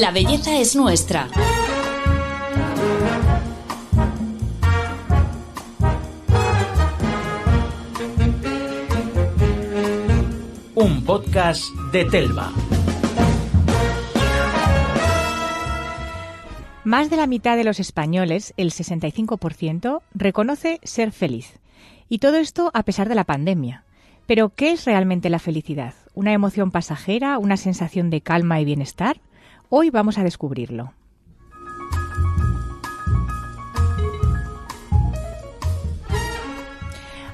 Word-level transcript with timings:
La 0.00 0.10
belleza 0.10 0.58
es 0.58 0.74
nuestra. 0.74 1.28
Un 10.74 11.04
podcast 11.04 11.64
de 11.92 12.06
Telva. 12.06 12.50
Más 16.84 17.10
de 17.10 17.16
la 17.18 17.26
mitad 17.26 17.58
de 17.58 17.64
los 17.64 17.78
españoles, 17.78 18.54
el 18.56 18.70
65%, 18.70 20.00
reconoce 20.14 20.80
ser 20.84 21.12
feliz. 21.12 21.58
Y 22.08 22.16
todo 22.16 22.38
esto 22.38 22.70
a 22.72 22.82
pesar 22.84 23.10
de 23.10 23.14
la 23.14 23.24
pandemia. 23.24 23.84
Pero, 24.26 24.54
¿qué 24.54 24.72
es 24.72 24.86
realmente 24.86 25.28
la 25.28 25.38
felicidad? 25.38 25.92
¿Una 26.14 26.32
emoción 26.32 26.70
pasajera? 26.70 27.36
¿Una 27.36 27.58
sensación 27.58 28.08
de 28.08 28.22
calma 28.22 28.58
y 28.58 28.64
bienestar? 28.64 29.20
Hoy 29.74 29.88
vamos 29.88 30.18
a 30.18 30.22
descubrirlo. 30.22 30.92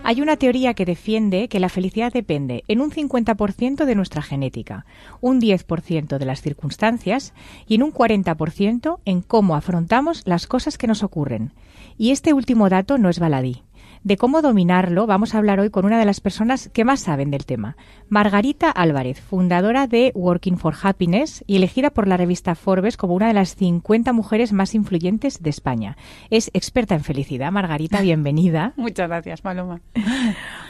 Hay 0.05 0.21
una 0.21 0.37
teoría 0.37 0.75
que 0.75 0.85
defiende 0.85 1.49
que 1.49 1.59
la 1.59 1.69
felicidad 1.69 2.13
depende 2.13 2.63
en 2.69 2.81
un 2.81 2.93
50% 2.93 3.85
de 3.87 3.95
nuestra 3.97 4.23
genética, 4.23 4.87
un 5.21 5.41
10% 5.41 6.17
de 6.17 6.25
las 6.25 6.41
circunstancias 6.41 7.35
y 7.67 7.75
en 7.75 7.83
un 7.83 7.93
40% 7.93 9.01
en 9.05 9.21
cómo 9.21 9.57
afrontamos 9.57 10.23
las 10.25 10.47
cosas 10.47 10.79
que 10.79 10.87
nos 10.87 11.03
ocurren. 11.03 11.53
Y 11.97 12.13
este 12.13 12.35
último 12.35 12.69
dato 12.69 12.99
no 12.99 13.09
es 13.09 13.19
baladí. 13.19 13.65
De 14.05 14.17
cómo 14.17 14.43
dominarlo 14.43 15.07
vamos 15.07 15.35
a 15.35 15.39
hablar 15.39 15.61
hoy 15.61 15.71
con 15.71 15.85
una 15.85 15.99
de 15.99 16.05
las 16.05 16.21
personas 16.21 16.71
que 16.73 16.85
más 16.85 17.01
saben 17.01 17.31
del 17.31 17.47
tema, 17.47 17.77
Margarita 18.09 18.71
Álvarez, 18.71 19.21
fundadora 19.21 19.87
de 19.87 20.13
Working 20.15 20.57
for 20.57 20.75
Happiness 20.81 21.43
y 21.47 21.57
elegida 21.57 21.91
por 21.91 22.07
la 22.07 22.17
revista 22.17 22.55
Forbes 22.55 22.97
como 22.97 23.15
una 23.15 23.29
de 23.29 23.35
las 23.35 23.57
50 23.57 24.13
mujeres 24.13 24.53
más 24.53 24.75
influyentes 24.75 25.43
de 25.43 25.51
España. 25.51 25.97
Es 26.31 26.51
experta 26.55 26.95
en 26.95 27.03
felicidad. 27.03 27.51
Margarita, 27.51 28.01
bienvenida. 28.01 28.73
Muchas 28.77 29.09
gracias, 29.09 29.41
Paloma. 29.41 29.81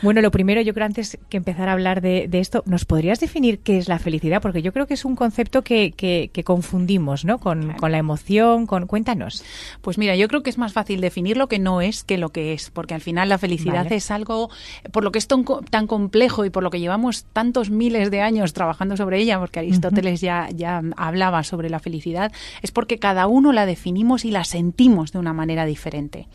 Bueno, 0.01 0.23
lo 0.23 0.31
primero, 0.31 0.61
yo 0.63 0.75
creo 0.75 0.87
antes 0.87 1.19
que 1.29 1.37
empezar 1.37 1.69
a 1.69 1.73
hablar 1.73 2.01
de, 2.01 2.29
esto, 2.33 2.63
¿nos 2.67 2.85
podrías 2.85 3.21
definir 3.21 3.59
qué 3.61 3.79
es 3.79 3.89
la 3.89 3.99
felicidad? 3.99 4.41
Porque 4.41 4.63
yo 4.63 4.73
creo 4.73 4.87
que 4.87 4.95
es 4.95 5.05
un 5.05 5.17
concepto 5.17 5.63
que, 5.63 6.31
confundimos, 6.45 7.25
¿no? 7.25 7.39
Con, 7.39 7.75
la 7.81 7.99
emoción, 7.99 8.67
con... 8.67 8.87
Cuéntanos. 8.87 9.45
Pues 9.83 9.99
mira, 9.99 10.17
yo 10.17 10.29
creo 10.29 10.43
que 10.43 10.51
es 10.51 10.59
más 10.59 10.73
fácil 10.73 11.01
definir 11.01 11.37
lo 11.37 11.49
que 11.49 11.59
no 11.59 11.81
es 11.81 12.05
que 12.05 12.17
lo 12.17 12.31
que 12.31 12.53
es, 12.53 12.71
porque 12.71 12.95
al 12.95 13.01
final 13.01 13.18
la 13.27 13.39
felicidad 13.39 13.91
es 13.93 14.11
algo, 14.11 14.51
por 14.93 15.05
lo 15.05 15.13
que 15.13 15.19
es 15.19 15.29
tan, 15.29 15.45
complejo 15.87 16.45
y 16.45 16.51
por 16.51 16.63
lo 16.63 16.71
que 16.71 16.81
llevamos 16.81 17.25
tantos 17.33 17.71
miles 17.71 18.11
de 18.11 18.21
años 18.21 18.53
trabajando 18.53 18.97
sobre 18.97 19.19
ella, 19.19 19.39
porque 19.39 19.61
Aristóteles 19.61 20.21
ya, 20.21 20.49
ya 20.55 20.83
hablaba 20.97 21.43
sobre 21.45 21.71
la 21.71 21.81
felicidad, 21.81 22.33
es 22.63 22.71
porque 22.71 22.99
cada 22.99 23.27
uno 23.27 23.53
la 23.53 23.67
definimos 23.67 24.25
y 24.25 24.31
la 24.31 24.45
sentimos 24.45 25.13
de 25.13 25.19
una 25.19 25.33
manera 25.33 25.65
diferente. 25.65 26.29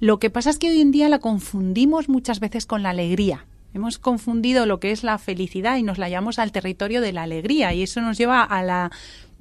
Lo 0.00 0.18
que 0.18 0.30
pasa 0.30 0.50
es 0.50 0.58
que 0.58 0.70
hoy 0.70 0.80
en 0.80 0.90
día 0.90 1.08
la 1.08 1.18
confundimos 1.18 2.08
muchas 2.08 2.40
veces 2.40 2.66
con 2.66 2.82
la 2.82 2.90
alegría. 2.90 3.46
Hemos 3.72 3.98
confundido 3.98 4.66
lo 4.66 4.80
que 4.80 4.90
es 4.90 5.04
la 5.04 5.18
felicidad 5.18 5.76
y 5.76 5.84
nos 5.84 5.98
la 5.98 6.08
llevamos 6.08 6.38
al 6.38 6.50
territorio 6.50 7.00
de 7.00 7.12
la 7.12 7.22
alegría 7.22 7.72
y 7.72 7.82
eso 7.82 8.00
nos 8.00 8.18
lleva 8.18 8.42
a 8.42 8.62
la 8.62 8.90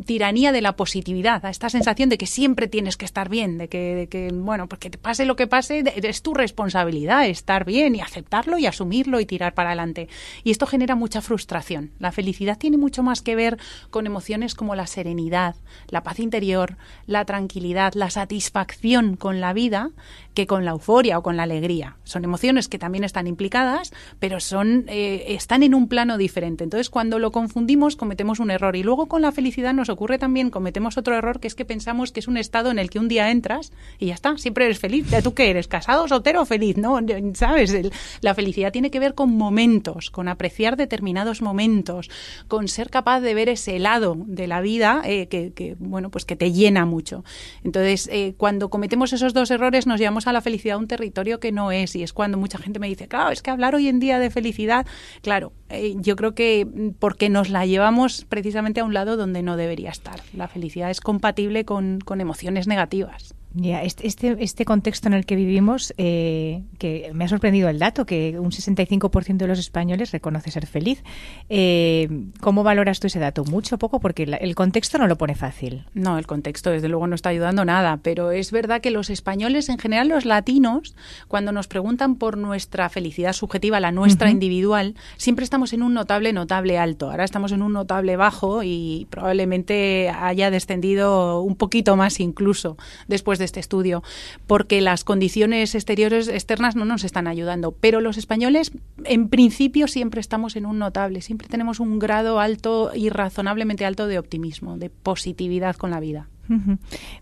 tiranía 0.05 0.51
de 0.51 0.61
la 0.61 0.75
positividad, 0.75 1.45
a 1.45 1.49
esta 1.49 1.69
sensación 1.69 2.09
de 2.09 2.17
que 2.17 2.25
siempre 2.25 2.67
tienes 2.67 2.97
que 2.97 3.05
estar 3.05 3.29
bien, 3.29 3.57
de 3.57 3.67
que, 3.67 4.07
que, 4.09 4.29
bueno, 4.33 4.67
porque 4.67 4.89
te 4.89 4.97
pase 4.97 5.25
lo 5.25 5.35
que 5.35 5.47
pase, 5.47 5.83
es 5.85 6.21
tu 6.21 6.33
responsabilidad 6.33 7.27
estar 7.27 7.65
bien 7.65 7.95
y 7.95 8.01
aceptarlo 8.01 8.57
y 8.57 8.65
asumirlo 8.65 9.19
y 9.19 9.25
tirar 9.25 9.53
para 9.53 9.69
adelante. 9.69 10.07
Y 10.43 10.51
esto 10.51 10.65
genera 10.65 10.95
mucha 10.95 11.21
frustración. 11.21 11.91
La 11.99 12.11
felicidad 12.11 12.57
tiene 12.57 12.77
mucho 12.77 13.03
más 13.03 13.21
que 13.21 13.35
ver 13.35 13.57
con 13.89 14.05
emociones 14.05 14.55
como 14.55 14.75
la 14.75 14.87
serenidad, 14.87 15.55
la 15.89 16.03
paz 16.03 16.19
interior, 16.19 16.77
la 17.05 17.25
tranquilidad, 17.25 17.93
la 17.93 18.09
satisfacción 18.09 19.15
con 19.15 19.39
la 19.41 19.53
vida, 19.53 19.91
que 20.39 20.47
con 20.47 20.63
la 20.63 20.71
euforia 20.71 21.17
o 21.17 21.21
con 21.21 21.35
la 21.35 21.43
alegría. 21.43 21.97
Son 22.05 22.23
emociones 22.23 22.69
que 22.69 22.79
también 22.79 23.03
están 23.03 23.27
implicadas, 23.27 23.91
pero 24.19 24.39
son, 24.39 24.85
eh, 24.87 25.25
están 25.35 25.63
en 25.63 25.75
un 25.75 25.89
plano 25.89 26.17
diferente. 26.17 26.63
Entonces, 26.63 26.89
cuando 26.89 27.19
lo 27.19 27.33
confundimos, 27.33 27.97
cometemos 27.97 28.39
un 28.39 28.49
error. 28.49 28.77
Y 28.77 28.83
luego 28.83 29.07
con 29.07 29.21
la 29.21 29.33
felicidad 29.33 29.73
nos 29.73 29.89
ocurre 29.89 30.17
también, 30.17 30.49
cometemos 30.49 30.97
otro 30.97 31.13
error, 31.13 31.41
que 31.41 31.47
es 31.47 31.55
que 31.55 31.65
pensamos 31.65 32.13
que 32.13 32.21
es 32.21 32.29
un 32.29 32.37
estado 32.37 32.71
en 32.71 32.79
el 32.79 32.89
que 32.89 32.99
un 32.99 33.09
día 33.09 33.31
entras 33.31 33.73
y 33.97 34.05
ya 34.05 34.13
está, 34.13 34.37
siempre 34.37 34.63
eres 34.63 34.79
feliz. 34.79 35.07
¿Tú 35.21 35.33
qué 35.33 35.49
eres? 35.49 35.67
¿Casado, 35.67 36.07
soltero 36.07 36.45
feliz? 36.45 36.77
No, 36.77 37.01
¿sabes? 37.33 37.75
la 38.21 38.33
felicidad 38.33 38.71
tiene 38.71 38.91
que 38.91 38.99
ver 39.01 39.15
con 39.15 39.35
momentos, 39.35 40.09
con 40.09 40.29
apreciar 40.29 40.77
determinados 40.77 41.41
momentos, 41.41 42.09
con 42.47 42.69
ser 42.69 42.89
capaz 42.89 43.19
de 43.19 43.33
ver 43.33 43.49
ese 43.49 43.77
lado 43.77 44.15
de 44.17 44.47
la 44.47 44.61
vida 44.61 45.01
eh, 45.03 45.27
que, 45.27 45.75
bueno, 45.79 46.09
pues 46.09 46.23
que 46.23 46.37
te 46.37 46.53
llena 46.53 46.85
mucho. 46.85 47.25
Entonces, 47.65 48.07
eh, 48.09 48.35
cuando 48.37 48.69
cometemos 48.69 49.11
esos 49.11 49.33
dos 49.33 49.51
errores, 49.51 49.85
nos 49.85 49.99
llevamos 49.99 50.27
a 50.27 50.28
la 50.33 50.41
felicidad 50.41 50.75
a 50.75 50.79
un 50.79 50.87
territorio 50.87 51.39
que 51.39 51.51
no 51.51 51.71
es. 51.71 51.95
Y 51.95 52.03
es 52.03 52.13
cuando 52.13 52.37
mucha 52.37 52.57
gente 52.57 52.79
me 52.79 52.87
dice, 52.87 53.07
claro, 53.07 53.31
es 53.31 53.41
que 53.41 53.51
hablar 53.51 53.75
hoy 53.75 53.87
en 53.87 53.99
día 53.99 54.19
de 54.19 54.29
felicidad, 54.29 54.85
claro, 55.21 55.53
eh, 55.69 55.95
yo 55.97 56.15
creo 56.15 56.33
que 56.33 56.67
porque 56.99 57.29
nos 57.29 57.49
la 57.49 57.65
llevamos 57.65 58.25
precisamente 58.27 58.79
a 58.79 58.83
un 58.83 58.93
lado 58.93 59.17
donde 59.17 59.41
no 59.41 59.57
debería 59.57 59.89
estar. 59.89 60.21
La 60.33 60.47
felicidad 60.47 60.89
es 60.89 61.01
compatible 61.01 61.65
con, 61.65 61.99
con 61.99 62.21
emociones 62.21 62.67
negativas. 62.67 63.35
Ya, 63.55 63.81
este, 63.81 64.05
este, 64.05 64.37
este, 64.39 64.63
contexto 64.63 65.07
en 65.07 65.15
el 65.15 65.25
que 65.25 65.35
vivimos, 65.35 65.91
eh, 65.97 66.61
que 66.77 67.09
me 67.13 67.25
ha 67.25 67.27
sorprendido 67.27 67.67
el 67.67 67.79
dato, 67.79 68.05
que 68.05 68.37
un 68.37 68.51
65% 68.51 69.37
de 69.37 69.47
los 69.47 69.57
españoles 69.57 70.11
reconoce 70.11 70.51
ser 70.51 70.67
feliz. 70.67 71.03
Eh, 71.49 72.07
¿Cómo 72.41 72.63
valoras 72.63 72.99
tú 72.99 73.07
ese 73.07 73.17
dato? 73.17 73.43
¿Mucho 73.45 73.75
o 73.75 73.79
poco? 73.79 73.99
Porque 73.99 74.23
el 74.23 74.53
contexto 74.53 74.99
no 74.99 75.07
lo 75.07 75.17
pone 75.17 75.33
fácil. 75.33 75.85
No, 75.95 76.19
el 76.19 76.27
contexto 76.27 76.69
desde 76.69 76.89
luego 76.89 77.07
no 77.07 77.15
está 77.15 77.29
ayudando 77.29 77.65
nada, 77.65 77.97
pero 78.03 78.29
es 78.29 78.51
verdad 78.51 78.81
que 78.81 78.91
los 78.91 79.09
españoles, 79.09 79.69
en 79.69 79.79
general 79.79 80.09
los 80.09 80.25
latinos, 80.25 80.95
cuando 81.27 81.51
nos 81.51 81.67
preguntan 81.67 82.15
por 82.15 82.37
nuestra 82.37 82.87
felicidad 82.89 83.33
subjetiva, 83.33 83.79
la 83.79 83.91
nuestra 83.91 84.29
individual, 84.29 84.93
siempre 85.17 85.43
estamos 85.43 85.73
en 85.73 85.81
un 85.81 85.95
notable, 85.95 86.33
notable 86.33 86.77
alto. 86.77 87.09
Ahora 87.09 87.23
estamos 87.23 87.51
en 87.51 87.63
un 87.63 87.73
notable 87.73 88.15
bajo 88.15 88.61
y 88.61 89.07
probablemente 89.09 90.09
haya 90.09 90.51
descendido 90.51 91.41
un 91.41 91.55
poquito 91.55 91.95
más 91.95 92.19
incluso 92.19 92.77
después 93.07 93.38
de 93.39 93.45
este 93.45 93.59
estudio, 93.59 94.03
porque 94.47 94.81
las 94.81 95.03
condiciones 95.03 95.73
exteriores 95.73 96.27
externas 96.27 96.75
no 96.75 96.85
nos 96.85 97.03
están 97.03 97.27
ayudando. 97.27 97.71
Pero 97.71 98.01
los 98.01 98.17
españoles, 98.17 98.71
en 99.05 99.29
principio, 99.29 99.87
siempre 99.87 100.21
estamos 100.21 100.55
en 100.55 100.65
un 100.65 100.77
notable, 100.79 101.21
siempre 101.21 101.47
tenemos 101.47 101.79
un 101.79 101.99
grado 101.99 102.39
alto 102.39 102.91
y 102.93 103.09
razonablemente 103.09 103.85
alto 103.85 104.07
de 104.07 104.19
optimismo, 104.19 104.77
de 104.77 104.89
positividad 104.89 105.75
con 105.75 105.91
la 105.91 105.99
vida. 105.99 106.27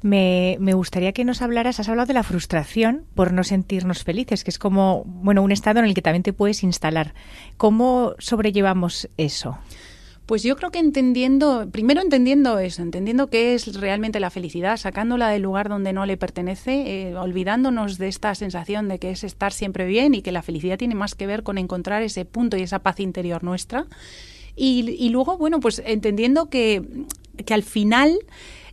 me, 0.02 0.56
me, 0.60 0.74
gustaría 0.74 1.12
que 1.12 1.26
nos 1.26 1.42
hablaras, 1.42 1.82
has 1.82 1.90
hablado 1.90 2.08
de 2.08 2.14
la 2.14 2.24
frustración 2.24 3.04
por 3.14 3.34
no 3.34 3.44
sentirnos 3.44 4.04
felices, 4.04 4.46
que 4.46 4.52
es 4.52 4.58
como, 4.60 5.04
bueno, 5.06 5.44
un 5.44 5.52
estado 5.52 5.80
en 5.80 5.86
el 5.86 5.94
que 5.94 6.02
también 6.02 6.24
te 6.24 6.32
puedes 6.32 6.64
instalar. 6.64 7.14
¿Cómo 7.58 8.14
sobrellevamos 8.20 9.10
eso? 9.18 9.58
Pues 10.28 10.44
yo 10.44 10.58
creo 10.58 10.72
que 10.72 10.80
entendiendo, 10.80 11.70
primero 11.72 12.02
entendiendo 12.02 12.60
eso, 12.60 12.82
entendiendo 12.82 13.28
qué 13.28 13.56
es 13.56 13.80
realmente 13.80 14.20
la 14.20 14.30
felicidad, 14.30 14.76
sacándola 14.76 15.30
del 15.30 15.44
lugar 15.44 15.70
donde 15.70 15.94
no 15.94 16.06
le 16.06 16.18
pertenece, 16.18 17.08
eh, 17.08 17.16
olvidándonos 17.16 17.98
de 17.98 18.10
esta 18.10 18.36
sensación 18.36 18.90
de 18.90 19.00
que 19.00 19.12
es 19.12 19.24
estar 19.24 19.54
siempre 19.54 19.86
bien 19.86 20.14
y 20.14 20.22
que 20.22 20.34
la 20.34 20.42
felicidad 20.42 20.78
tiene 20.78 20.96
más 20.96 21.16
que 21.16 21.28
ver 21.28 21.44
con 21.44 21.58
encontrar 21.58 22.04
ese 22.04 22.26
punto 22.26 22.58
y 22.58 22.64
esa 22.64 22.80
paz 22.80 23.00
interior 23.00 23.42
nuestra. 23.46 23.86
Y, 24.58 25.08
luego, 25.12 25.38
bueno, 25.38 25.62
pues 25.62 25.82
entendiendo 25.86 26.50
que, 26.50 26.84
que 27.46 27.54
al 27.54 27.64
final 27.64 28.20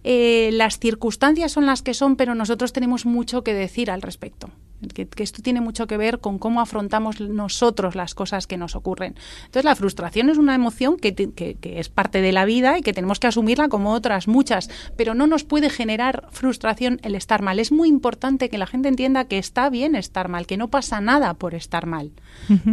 eh, 0.03 0.51
las 0.53 0.81
circunstancias 0.81 1.53
son 1.53 1.67
las 1.67 1.83
que 1.83 1.95
son, 1.95 2.17
pero 2.17 2.35
nosotros 2.35 2.73
tenemos 2.73 3.07
mucho 3.07 3.45
que 3.45 3.55
decir 3.55 3.93
al 3.93 4.03
respecto 4.03 4.51
que, 4.95 5.09
esto 5.23 5.43
tiene 5.43 5.61
mucho 5.61 5.87
que 5.87 5.97
ver 5.97 6.21
con 6.21 6.39
cómo 6.39 6.61
afrontamos 6.61 7.21
nosotros 7.21 7.95
las 7.95 8.15
cosas 8.15 8.47
que 8.47 8.57
nos 8.57 8.77
ocurren. 8.77 9.15
Entonces, 9.47 9.65
la 9.65 9.75
frustración 9.75 10.29
es 10.29 10.39
una 10.39 10.55
emoción 10.55 10.97
que, 10.97 11.15
que, 11.15 11.57
es 11.63 11.89
parte 11.89 12.21
de 12.21 12.33
la 12.33 12.45
vida 12.45 12.79
y 12.79 12.83
que 12.83 12.93
tenemos 12.93 13.21
que 13.21 13.27
asumirla 13.27 13.69
como 13.69 13.93
otras 13.93 14.29
muchas, 14.29 14.69
pero 14.97 15.15
no 15.15 15.27
nos 15.27 15.45
puede 15.45 15.71
generar 15.71 16.29
frustración 16.31 17.01
el 17.03 17.15
estar 17.15 17.43
mal. 17.43 17.59
Es 17.59 17.73
muy 17.73 17.89
importante 17.89 18.49
que 18.49 18.59
la 18.59 18.67
gente 18.67 18.89
entienda 18.89 19.27
que 19.27 19.39
está 19.39 19.71
bien 19.71 19.95
estar 19.95 20.29
mal, 20.29 20.47
que 20.47 20.57
no 20.57 20.69
pasa 20.69 21.01
nada 21.01 21.35
por 21.35 21.55
estar 21.55 21.87
mal, 21.87 22.13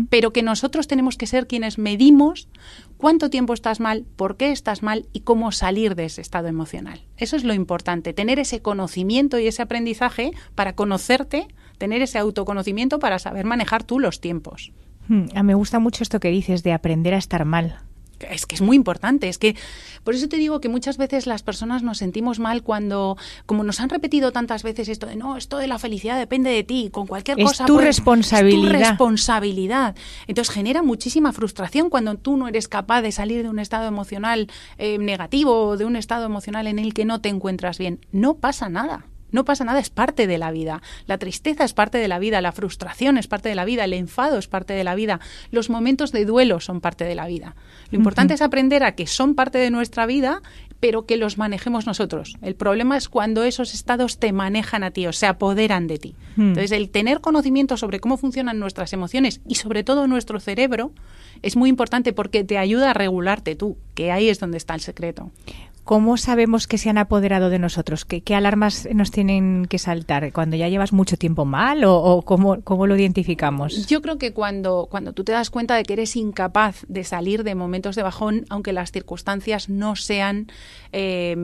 pero 0.10 0.34
que 0.34 0.44
nosotros 0.44 0.88
tenemos 0.88 1.18
que 1.18 1.28
ser 1.28 1.48
quienes 1.48 1.78
medimos 1.78 2.48
cuánto 2.98 3.30
tiempo 3.30 3.54
estás 3.54 3.80
mal, 3.80 4.06
por 4.16 4.38
qué 4.38 4.52
estás 4.52 4.84
mal 4.84 5.08
y 5.12 5.22
cómo 5.22 5.52
salir 5.52 5.96
de 5.96 6.06
ese 6.06 6.22
estado 6.22 6.48
emocional. 6.48 7.02
Eso 7.18 7.36
es 7.36 7.44
lo 7.44 7.54
importante, 7.54 8.14
tener 8.14 8.40
ese 8.40 8.62
conocimiento 8.62 9.40
y 9.40 9.48
ese 9.48 9.62
aprendizaje 9.62 10.32
para 10.56 10.76
conocerte 10.76 11.48
tener 11.82 12.04
ese 12.04 12.20
autoconocimiento 12.20 13.00
para 13.00 13.18
saber 13.18 13.44
manejar 13.44 13.84
tú 13.84 14.00
los 14.00 14.22
tiempos. 14.22 14.72
Hmm, 15.08 15.26
me 15.44 15.56
gusta 15.56 15.80
mucho 15.80 16.04
esto 16.04 16.20
que 16.20 16.30
dices 16.30 16.62
de 16.62 16.74
aprender 16.74 17.16
a 17.16 17.18
estar 17.18 17.44
mal. 17.44 17.80
Es 18.30 18.46
que 18.46 18.54
es 18.54 18.62
muy 18.62 18.76
importante. 18.76 19.30
Es 19.30 19.40
que 19.40 19.56
por 20.04 20.14
eso 20.14 20.30
te 20.30 20.38
digo 20.38 20.62
que 20.62 20.70
muchas 20.70 20.98
veces 20.98 21.26
las 21.26 21.42
personas 21.42 21.82
nos 21.82 21.98
sentimos 21.98 22.38
mal 22.38 22.62
cuando, 22.62 23.18
como 23.48 23.64
nos 23.64 23.80
han 23.80 23.90
repetido 23.90 24.32
tantas 24.32 24.62
veces 24.62 24.90
esto 24.90 25.08
de 25.08 25.16
no, 25.16 25.38
esto 25.38 25.58
de 25.58 25.66
la 25.66 25.80
felicidad 25.80 26.20
depende 26.20 26.52
de 26.52 26.64
ti, 26.64 26.90
con 26.92 27.08
cualquier 27.08 27.40
es 27.40 27.46
cosa. 27.48 27.66
Tu 27.66 27.80
responsabilidad. 27.80 28.64
Es 28.64 28.72
tu 28.72 28.78
responsabilidad. 28.78 29.96
Entonces 30.28 30.54
genera 30.54 30.84
muchísima 30.84 31.34
frustración 31.34 31.90
cuando 31.90 32.14
tú 32.14 32.38
no 32.38 32.48
eres 32.48 32.68
capaz 32.68 33.02
de 33.02 33.12
salir 33.12 33.42
de 33.42 33.50
un 33.50 33.58
estado 33.58 33.88
emocional 33.88 34.52
eh, 34.78 35.00
negativo 35.00 35.70
o 35.70 35.78
de 35.78 35.86
un 35.86 35.96
estado 35.96 36.28
emocional 36.28 36.68
en 36.68 36.78
el 36.78 36.94
que 36.94 37.06
no 37.06 37.22
te 37.22 37.30
encuentras 37.30 37.80
bien. 37.80 38.06
No 38.12 38.36
pasa 38.36 38.70
nada. 38.70 39.08
No 39.32 39.46
pasa 39.46 39.64
nada, 39.64 39.80
es 39.80 39.90
parte 39.90 40.28
de 40.28 40.38
la 40.38 40.52
vida. 40.52 40.82
La 41.08 41.18
tristeza 41.18 41.64
es 41.64 41.74
parte 41.74 41.98
de 41.98 42.08
la 42.08 42.20
vida, 42.20 42.42
la 42.42 42.52
frustración 42.52 43.18
es 43.18 43.28
parte 43.28 43.50
de 43.50 43.56
la 43.56 43.66
vida, 43.66 43.86
el 43.86 43.94
enfado 43.94 44.38
es 44.38 44.48
parte 44.48 44.74
de 44.74 44.84
la 44.84 44.96
vida, 44.96 45.20
los 45.52 45.70
momentos 45.70 46.12
de 46.12 46.26
duelo 46.26 46.60
son 46.60 46.82
parte 46.82 47.06
de 47.06 47.16
la 47.16 47.28
vida. 47.28 47.56
Lo 47.92 47.98
importante 47.98 48.34
es 48.34 48.42
aprender 48.42 48.84
a 48.84 48.94
que 48.94 49.08
son 49.08 49.36
parte 49.36 49.58
de 49.58 49.72
nuestra 49.72 50.06
vida, 50.06 50.42
pero 50.80 51.06
que 51.06 51.16
los 51.16 51.38
manejemos 51.38 51.86
nosotros. 51.86 52.38
El 52.42 52.56
problema 52.56 52.98
es 52.98 53.08
cuando 53.08 53.44
esos 53.44 53.74
estados 53.74 54.18
te 54.18 54.34
manejan 54.34 54.84
a 54.84 54.92
ti 54.92 55.06
o 55.06 55.14
se 55.14 55.28
apoderan 55.28 55.88
de 55.88 55.98
ti. 56.00 56.16
Hmm. 56.36 56.50
Entonces, 56.50 56.72
el 56.72 56.90
tener 56.90 57.22
conocimiento 57.22 57.78
sobre 57.78 58.00
cómo 58.00 58.18
funcionan 58.18 58.60
nuestras 58.60 58.92
emociones 58.92 59.42
y 59.48 59.56
sobre 59.56 59.84
todo 59.84 60.08
nuestro 60.08 60.40
cerebro 60.40 60.92
es 61.44 61.56
muy 61.56 61.70
importante 61.70 62.14
porque 62.14 62.44
te 62.44 62.58
ayuda 62.58 62.92
a 62.92 62.94
regularte 62.94 63.56
tú, 63.56 63.78
que 63.94 64.12
ahí 64.12 64.30
es 64.30 64.40
donde 64.40 64.58
está 64.58 64.74
el 64.74 64.82
secreto. 64.82 65.32
¿Cómo 65.84 66.16
sabemos 66.18 66.68
que 66.68 66.78
se 66.78 66.90
han 66.90 67.00
apoderado 67.00 67.50
de 67.50 67.58
nosotros? 67.58 68.06
¿Qué, 68.06 68.36
alarmas 68.36 68.88
nos 68.94 69.10
tienen 69.10 69.66
que 69.66 69.80
saltar? 69.80 70.32
¿Cuando 70.32 70.56
ya 70.56 70.70
llevas 70.70 70.94
mucho 70.94 71.18
tiempo 71.18 71.44
mal 71.44 71.84
o, 71.86 72.22
cómo, 72.22 72.88
lo 72.88 72.96
identificamos? 72.96 73.88
Yo 73.88 74.02
creo 74.02 74.20
que 74.20 74.32
cuando, 74.32 74.88
cuando 74.92 75.14
tú 75.14 75.24
te 75.24 75.32
das 75.32 75.50
cuenta 75.50 75.76
de 75.76 75.84
que 75.84 75.94
eres 75.94 76.16
incapaz 76.16 76.86
de 76.88 77.04
salir 77.04 77.44
de 77.44 77.56
momentos 77.56 77.96
de 77.96 78.04
bajón, 78.04 78.46
aunque 78.50 78.74
las 78.74 78.92
circunstancias 78.92 79.70
no 79.70 79.96
sean 79.96 80.52
eh, 80.92 81.36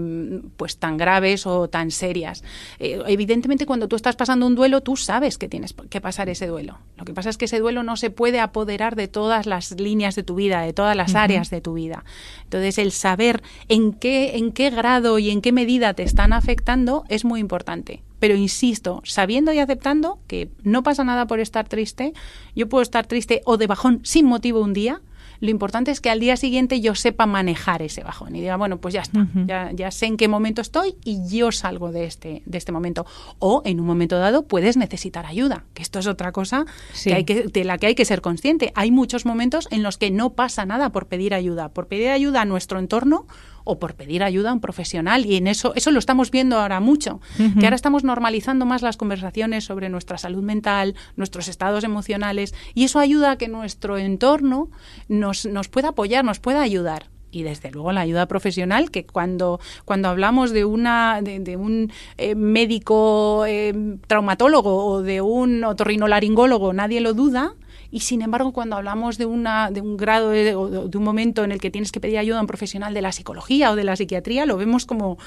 pues 0.56 0.78
tan 0.78 0.98
graves 0.98 1.48
o 1.48 1.68
tan 1.68 1.90
serias. 1.90 2.44
Eh, 2.78 3.02
evidentemente, 3.08 3.66
cuando 3.66 3.88
tú 3.88 3.96
estás 3.96 4.16
pasando 4.16 4.46
un 4.46 4.56
duelo, 4.56 4.82
tú 4.82 4.98
sabes 4.98 5.40
que 5.40 5.50
tienes 5.50 5.74
que 5.90 6.00
pasar 6.00 6.30
ese 6.30 6.46
duelo. 6.46 6.78
Lo 6.96 7.06
que 7.06 7.14
pasa 7.14 7.32
es 7.32 7.38
que 7.38 7.46
ese 7.46 7.60
duelo 7.60 7.82
no 7.82 7.98
se 7.98 8.12
puede 8.12 8.40
apoderar 8.40 8.96
de 8.96 9.08
todas 9.08 9.48
las 9.48 9.72
líneas 9.80 10.16
de 10.16 10.24
tu 10.24 10.36
vida, 10.36 10.62
de 10.62 10.74
todas 10.74 10.96
las 10.96 11.16
áreas 11.16 11.50
de 11.50 11.62
tu 11.62 11.74
vida. 11.74 12.06
Entonces, 12.44 12.78
el 12.78 12.92
saber 12.92 13.42
en 13.68 13.94
qué 13.94 14.37
en 14.38 14.52
qué 14.52 14.70
grado 14.70 15.18
y 15.18 15.32
en 15.32 15.42
qué 15.42 15.52
medida 15.52 15.96
te 15.96 16.04
están 16.04 16.32
afectando 16.32 17.06
es 17.10 17.26
muy 17.26 17.40
importante. 17.40 18.04
Pero 18.20 18.36
insisto, 18.36 19.02
sabiendo 19.04 19.52
y 19.52 19.60
aceptando 19.60 20.20
que 20.28 20.50
no 20.64 20.84
pasa 20.84 21.04
nada 21.04 21.26
por 21.26 21.40
estar 21.40 21.68
triste, 21.68 22.14
yo 22.56 22.70
puedo 22.70 22.84
estar 22.84 23.08
triste 23.08 23.42
o 23.46 23.58
de 23.58 23.66
bajón 23.66 24.00
sin 24.04 24.26
motivo 24.26 24.62
un 24.62 24.74
día, 24.74 25.02
lo 25.40 25.50
importante 25.50 25.92
es 25.92 26.02
que 26.02 26.10
al 26.10 26.20
día 26.20 26.36
siguiente 26.36 26.82
yo 26.82 26.96
sepa 26.96 27.26
manejar 27.26 27.82
ese 27.82 28.04
bajón 28.04 28.36
y 28.36 28.42
diga, 28.42 28.58
bueno, 28.58 28.78
pues 28.78 28.94
ya 28.94 29.02
está, 29.02 29.28
ya, 29.46 29.72
ya, 29.72 29.92
sé 29.92 30.08
en 30.08 30.18
qué 30.18 30.28
momento 30.28 30.62
estoy 30.62 30.96
y 31.04 31.28
yo 31.28 31.52
salgo 31.52 31.92
de 31.92 32.06
este, 32.06 32.42
de 32.46 32.58
este 32.58 32.72
momento. 32.72 33.06
O 33.38 33.62
en 33.66 33.80
un 33.80 33.86
momento 33.86 34.18
dado 34.18 34.48
puedes 34.48 34.78
necesitar 34.78 35.26
ayuda, 35.26 35.66
que 35.74 35.84
esto 35.84 36.00
es 36.00 36.08
otra 36.08 36.32
cosa 36.32 36.66
que 37.04 37.14
hay 37.14 37.24
que, 37.24 37.44
de 37.44 37.64
la 37.66 37.78
que 37.78 37.88
hay 37.88 37.96
que 37.96 38.06
ser 38.06 38.22
consciente. 38.22 38.72
Hay 38.76 38.90
muchos 38.90 39.26
momentos 39.26 39.68
en 39.70 39.84
los 39.84 39.98
que 39.98 40.10
no 40.10 40.34
pasa 40.34 40.66
nada 40.66 40.92
por 40.92 41.08
pedir 41.08 41.34
ayuda, 41.36 41.70
por 41.70 41.88
pedir 41.88 42.10
ayuda 42.10 42.42
a 42.42 42.46
nuestro 42.46 42.80
entorno 42.80 43.28
o 43.68 43.80
por 43.80 43.96
pedir 43.96 44.24
ayuda 44.24 44.52
a 44.52 44.54
un 44.54 44.62
profesional. 44.62 45.26
Y 45.26 45.36
en 45.36 45.48
eso, 45.48 45.74
eso 45.76 45.92
lo 45.92 46.00
estamos 46.00 46.32
viendo 46.32 46.58
ahora 46.58 46.80
mucho, 46.80 47.20
que 47.38 47.66
ahora 47.66 47.76
estamos 47.76 48.04
normalizando 48.04 48.66
más 48.66 48.82
las 48.82 48.98
conversaciones 48.98 49.66
sobre 49.66 49.90
nuestra 49.90 50.18
salud 50.18 50.44
mental, 50.44 50.96
nuestros 51.16 51.48
estados 51.48 51.84
emocionales, 51.84 52.54
y 52.74 52.86
eso 52.86 53.00
ayuda 53.00 53.32
a 53.32 53.38
que 53.38 53.48
nuestro 53.48 53.98
entorno 53.98 54.70
nos, 55.08 55.46
nos 55.46 55.68
pueda 55.68 55.90
apoyar, 55.90 56.24
nos 56.24 56.40
pueda 56.40 56.62
ayudar 56.62 57.10
y 57.32 57.44
desde 57.44 57.72
luego 57.72 57.92
la 57.92 58.02
ayuda 58.02 58.26
profesional 58.28 58.90
que 58.90 59.06
cuando 59.06 59.60
cuando 59.86 60.08
hablamos 60.08 60.52
de 60.52 60.66
una 60.66 61.22
de, 61.22 61.58
un 61.58 61.92
eh, 62.18 62.36
médico 62.36 63.46
eh, 63.46 63.74
traumatólogo 64.08 64.86
o 64.86 65.02
de 65.02 65.22
un 65.22 65.64
otorrinolaringólogo 65.64 66.74
nadie 66.74 67.02
lo 67.02 67.14
duda 67.14 67.54
y 67.92 68.02
sin 68.02 68.22
embargo, 68.22 68.52
cuando 68.52 68.76
hablamos 68.76 69.18
de, 69.18 69.26
una, 69.26 69.72
de 69.72 69.82
un 69.82 69.98
grado 69.98 70.30
de, 70.30 70.56
o 70.56 70.88
de 70.88 70.98
un 70.98 71.04
momento 71.04 71.44
en 71.44 71.52
el 71.52 71.60
que 71.60 71.72
tienes 71.72 71.92
que 71.92 72.00
pedir 72.00 72.18
ayuda 72.18 72.40
a 72.40 72.42
un 72.42 72.48
profesional 72.48 72.94
de 72.94 73.02
la 73.02 73.12
psicología 73.12 73.72
o 73.72 73.76
de 73.76 73.84
la 73.84 73.96
psiquiatría, 73.96 74.46
lo 74.46 74.58
vemos 74.58 74.86
como 74.86 75.18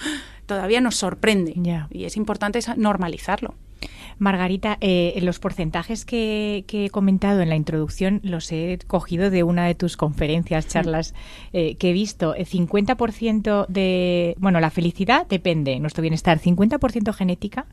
todavía 0.46 0.80
nos 0.80 0.96
sorprende. 0.96 1.54
Y 1.90 2.04
es 2.04 2.16
importante 2.16 2.60
normalizarlo. 2.76 3.54
Margarita, 4.18 4.76
eh, 4.82 5.18
los 5.22 5.38
porcentajes 5.38 6.04
que, 6.04 6.64
he 6.70 6.90
comentado 6.90 7.40
en 7.40 7.48
la 7.48 7.56
introducción 7.56 8.20
los 8.22 8.52
he 8.52 8.78
cogido 8.86 9.30
de 9.30 9.42
una 9.42 9.66
de 9.66 9.74
tus 9.74 9.96
conferencias, 9.96 10.68
charlas 10.68 11.14
eh, 11.54 11.76
que 11.76 11.90
he 11.90 11.92
visto. 11.94 12.34
El 12.34 12.46
50% 12.46 13.66
de, 13.68 14.36
bueno, 14.38 14.60
la 14.60 14.70
felicidad 14.70 15.26
depende, 15.26 15.80
nuestro 15.80 16.02
bienestar, 16.02 16.38
50% 16.38 17.14
genética, 17.14 17.66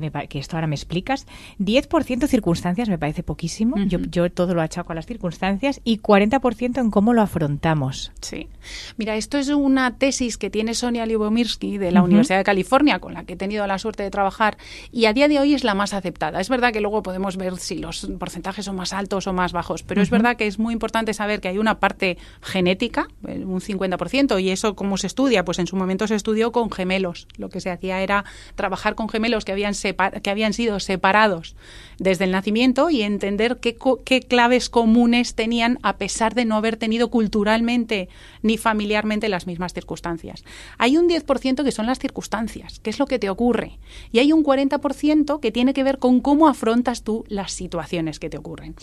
que, 0.00 0.38
esto 0.38 0.56
ahora 0.56 0.66
me 0.66 0.74
explicas, 0.74 1.26
10% 1.58 2.26
circunstancias 2.26 2.88
me 2.88 2.98
parece 2.98 3.22
poquísimo, 3.22 3.76
yo, 3.86 3.98
yo 3.98 4.30
todo 4.30 4.54
lo 4.54 4.62
achaco 4.62 4.92
a 4.92 4.94
las 4.94 5.06
circunstancias, 5.06 5.80
y 5.84 5.98
40% 5.98 6.80
en 6.80 6.90
cómo 6.90 7.12
lo 7.12 7.22
afrontamos. 7.22 8.12
Sí. 8.20 8.48
Mira, 8.96 9.16
esto 9.16 9.38
es 9.38 9.48
una 9.48 9.96
tesis 9.96 10.38
que 10.38 10.50
tiene 10.50 10.74
Sonia 10.74 11.06
Liubomirsky 11.06 11.78
de 11.78 11.90
la 11.90 12.02
Universidad 12.02 12.38
de 12.38 12.44
California, 12.44 12.98
con 12.98 13.14
la 13.14 13.24
que 13.24 13.34
he 13.34 13.36
tenido 13.36 13.66
la 13.66 13.78
suerte 13.78 14.02
de 14.02 14.10
trabajar, 14.10 14.56
y 14.90 15.06
a 15.06 15.12
día 15.12 15.28
de 15.28 15.38
hoy 15.38 15.54
es 15.54 15.64
la 15.64 15.74
más 15.74 15.94
aceptada. 15.94 16.40
Es 16.40 16.48
verdad 16.48 16.72
que 16.72 16.80
luego 16.80 17.02
podemos 17.02 17.36
ver 17.36 17.56
si 17.58 17.78
los 17.78 18.08
porcentajes 18.18 18.64
son 18.64 18.76
más 18.76 18.92
altos 18.92 19.26
o 19.26 19.32
más 19.32 19.52
bajos, 19.52 19.82
pero 19.82 20.02
es 20.02 20.10
verdad 20.10 20.36
que 20.36 20.46
es 20.46 20.58
muy 20.58 20.72
importante 20.72 21.14
saber 21.14 21.40
que 21.40 21.48
hay 21.48 21.58
una 21.58 21.78
parte 21.78 22.18
genética, 22.40 23.08
eh, 23.26 23.44
un 23.44 23.60
50%, 23.60 24.40
y 24.40 24.50
eso 24.50 24.74
cómo 24.74 24.96
se 24.96 25.06
estudia, 25.06 25.44
pues 25.44 25.58
en 25.58 25.66
su 25.66 25.76
momento 25.76 26.06
se 26.06 26.14
estudió 26.14 26.52
con 26.52 26.70
gemelos. 26.70 27.26
Lo 27.36 27.48
que 27.48 27.60
se 27.60 27.70
hacía 27.70 28.00
era 28.00 28.24
trabajar 28.54 28.94
con 28.94 29.08
gemelos 29.08 29.44
que 29.44 29.52
habían 29.52 29.74
que 30.22 30.30
habían 30.30 30.52
sido 30.52 30.80
separados 30.80 31.56
desde 31.98 32.24
el 32.24 32.32
nacimiento 32.32 32.90
y 32.90 33.02
entender 33.02 33.58
qué, 33.58 33.76
qué 34.04 34.20
claves 34.20 34.68
comunes 34.68 35.34
tenían 35.34 35.78
a 35.82 35.96
pesar 35.96 36.34
de 36.34 36.44
no 36.44 36.56
haber 36.56 36.76
tenido 36.76 37.10
culturalmente 37.10 38.08
ni 38.42 38.58
familiarmente 38.58 39.28
las 39.28 39.46
mismas 39.46 39.72
circunstancias. 39.72 40.44
Hay 40.78 40.96
un 40.96 41.08
10% 41.08 41.64
que 41.64 41.72
son 41.72 41.86
las 41.86 41.98
circunstancias, 41.98 42.80
que 42.80 42.90
es 42.90 42.98
lo 42.98 43.06
que 43.06 43.18
te 43.18 43.30
ocurre, 43.30 43.78
y 44.10 44.18
hay 44.18 44.32
un 44.32 44.44
40% 44.44 45.40
que 45.40 45.52
tiene 45.52 45.74
que 45.74 45.84
ver 45.84 45.98
con 45.98 46.20
cómo 46.20 46.48
afrontas 46.48 47.02
tú 47.02 47.24
las 47.28 47.52
situaciones 47.52 48.18
que 48.18 48.30
te 48.30 48.38
ocurren. 48.38 48.74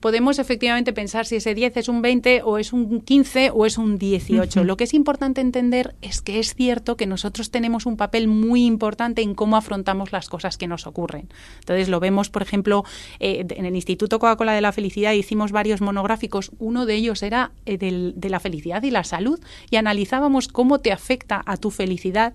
Podemos 0.00 0.38
efectivamente 0.38 0.92
pensar 0.92 1.26
si 1.26 1.36
ese 1.36 1.54
10 1.54 1.76
es 1.76 1.88
un 1.88 2.02
20 2.02 2.42
o 2.44 2.58
es 2.58 2.72
un 2.72 3.00
15 3.00 3.50
o 3.50 3.66
es 3.66 3.78
un 3.78 3.98
18. 3.98 4.64
Lo 4.64 4.76
que 4.76 4.84
es 4.84 4.94
importante 4.94 5.40
entender 5.40 5.94
es 6.02 6.20
que 6.20 6.38
es 6.38 6.54
cierto 6.54 6.96
que 6.96 7.06
nosotros 7.06 7.50
tenemos 7.50 7.86
un 7.86 7.96
papel 7.96 8.28
muy 8.28 8.64
importante 8.64 9.22
en 9.22 9.34
cómo 9.34 9.56
afrontamos 9.56 10.12
las 10.12 10.28
cosas 10.28 10.47
que 10.56 10.66
nos 10.66 10.86
ocurren. 10.86 11.28
Entonces 11.60 11.88
lo 11.88 12.00
vemos, 12.00 12.30
por 12.30 12.42
ejemplo, 12.42 12.84
eh, 13.20 13.44
en 13.48 13.66
el 13.66 13.74
Instituto 13.74 14.18
Coca-Cola 14.18 14.52
de 14.52 14.60
la 14.60 14.72
Felicidad 14.72 15.12
hicimos 15.12 15.52
varios 15.52 15.80
monográficos. 15.80 16.52
Uno 16.58 16.86
de 16.86 16.94
ellos 16.94 17.22
era 17.22 17.50
eh, 17.66 17.76
de 17.78 18.30
la 18.30 18.40
felicidad 18.40 18.82
y 18.82 18.90
la 18.90 19.04
salud 19.04 19.40
y 19.70 19.76
analizábamos 19.76 20.48
cómo 20.48 20.78
te 20.78 20.92
afecta 20.92 21.42
a 21.44 21.56
tu 21.56 21.70
felicidad 21.70 22.34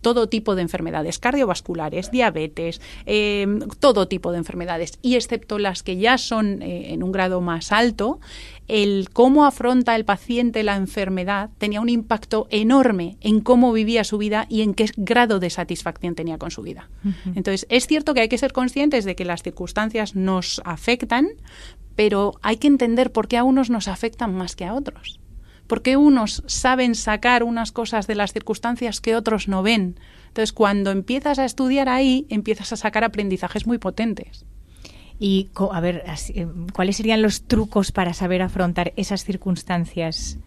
todo 0.00 0.28
tipo 0.28 0.54
de 0.54 0.62
enfermedades 0.62 1.18
cardiovasculares, 1.18 2.10
diabetes, 2.10 2.80
em, 3.06 3.60
todo 3.80 4.08
tipo 4.08 4.32
de 4.32 4.38
enfermedades. 4.38 4.98
Y 5.02 5.16
excepto 5.16 5.58
las 5.58 5.82
que 5.82 5.96
ya 5.96 6.18
son 6.18 6.62
eh, 6.62 6.92
en 6.92 7.02
un 7.02 7.12
grado 7.12 7.40
más 7.40 7.72
alto, 7.72 8.20
el 8.68 9.08
cómo 9.12 9.46
afronta 9.46 9.96
el 9.96 10.04
paciente 10.04 10.62
la 10.62 10.76
enfermedad 10.76 11.50
tenía 11.58 11.80
un 11.80 11.88
impacto 11.88 12.46
enorme 12.50 13.16
en 13.20 13.40
cómo 13.40 13.72
vivía 13.72 14.04
su 14.04 14.18
vida 14.18 14.46
y 14.48 14.62
en 14.62 14.74
qué 14.74 14.86
grado 14.96 15.40
de 15.40 15.50
satisfacción 15.50 16.14
tenía 16.14 16.38
con 16.38 16.50
su 16.50 16.62
vida. 16.62 16.88
Entonces, 17.34 17.66
es 17.70 17.86
cierto 17.86 18.12
que 18.14 18.20
hay 18.20 18.28
que 18.28 18.38
ser 18.38 18.52
conscientes 18.52 19.04
de 19.04 19.16
que 19.16 19.24
las 19.24 19.42
circunstancias 19.42 20.14
nos 20.14 20.60
afectan, 20.64 21.28
pero 21.96 22.34
hay 22.42 22.58
que 22.58 22.68
entender 22.68 23.10
por 23.10 23.26
qué 23.26 23.38
a 23.38 23.44
unos 23.44 23.70
nos 23.70 23.88
afectan 23.88 24.34
más 24.34 24.54
que 24.54 24.66
a 24.66 24.74
otros 24.74 25.17
porque 25.68 25.96
unos 25.96 26.42
saben 26.46 26.96
sacar 26.96 27.44
unas 27.44 27.70
cosas 27.70 28.08
de 28.08 28.16
las 28.16 28.32
circunstancias 28.32 29.00
que 29.00 29.14
otros 29.14 29.46
no 29.46 29.62
ven. 29.62 30.00
Entonces, 30.28 30.52
cuando 30.52 30.90
empiezas 30.90 31.38
a 31.38 31.44
estudiar 31.44 31.88
ahí, 31.88 32.26
empiezas 32.30 32.72
a 32.72 32.76
sacar 32.76 33.04
aprendizajes 33.04 33.66
muy 33.66 33.78
potentes. 33.78 34.44
Y, 35.20 35.50
a 35.70 35.80
ver, 35.80 36.04
eh, 36.34 36.46
¿cuáles 36.72 36.96
serían 36.96 37.22
los 37.22 37.42
trucos 37.42 37.92
para 37.92 38.14
saber 38.14 38.42
afrontar 38.42 38.92
esas 38.96 39.24
circunstancias? 39.24 40.38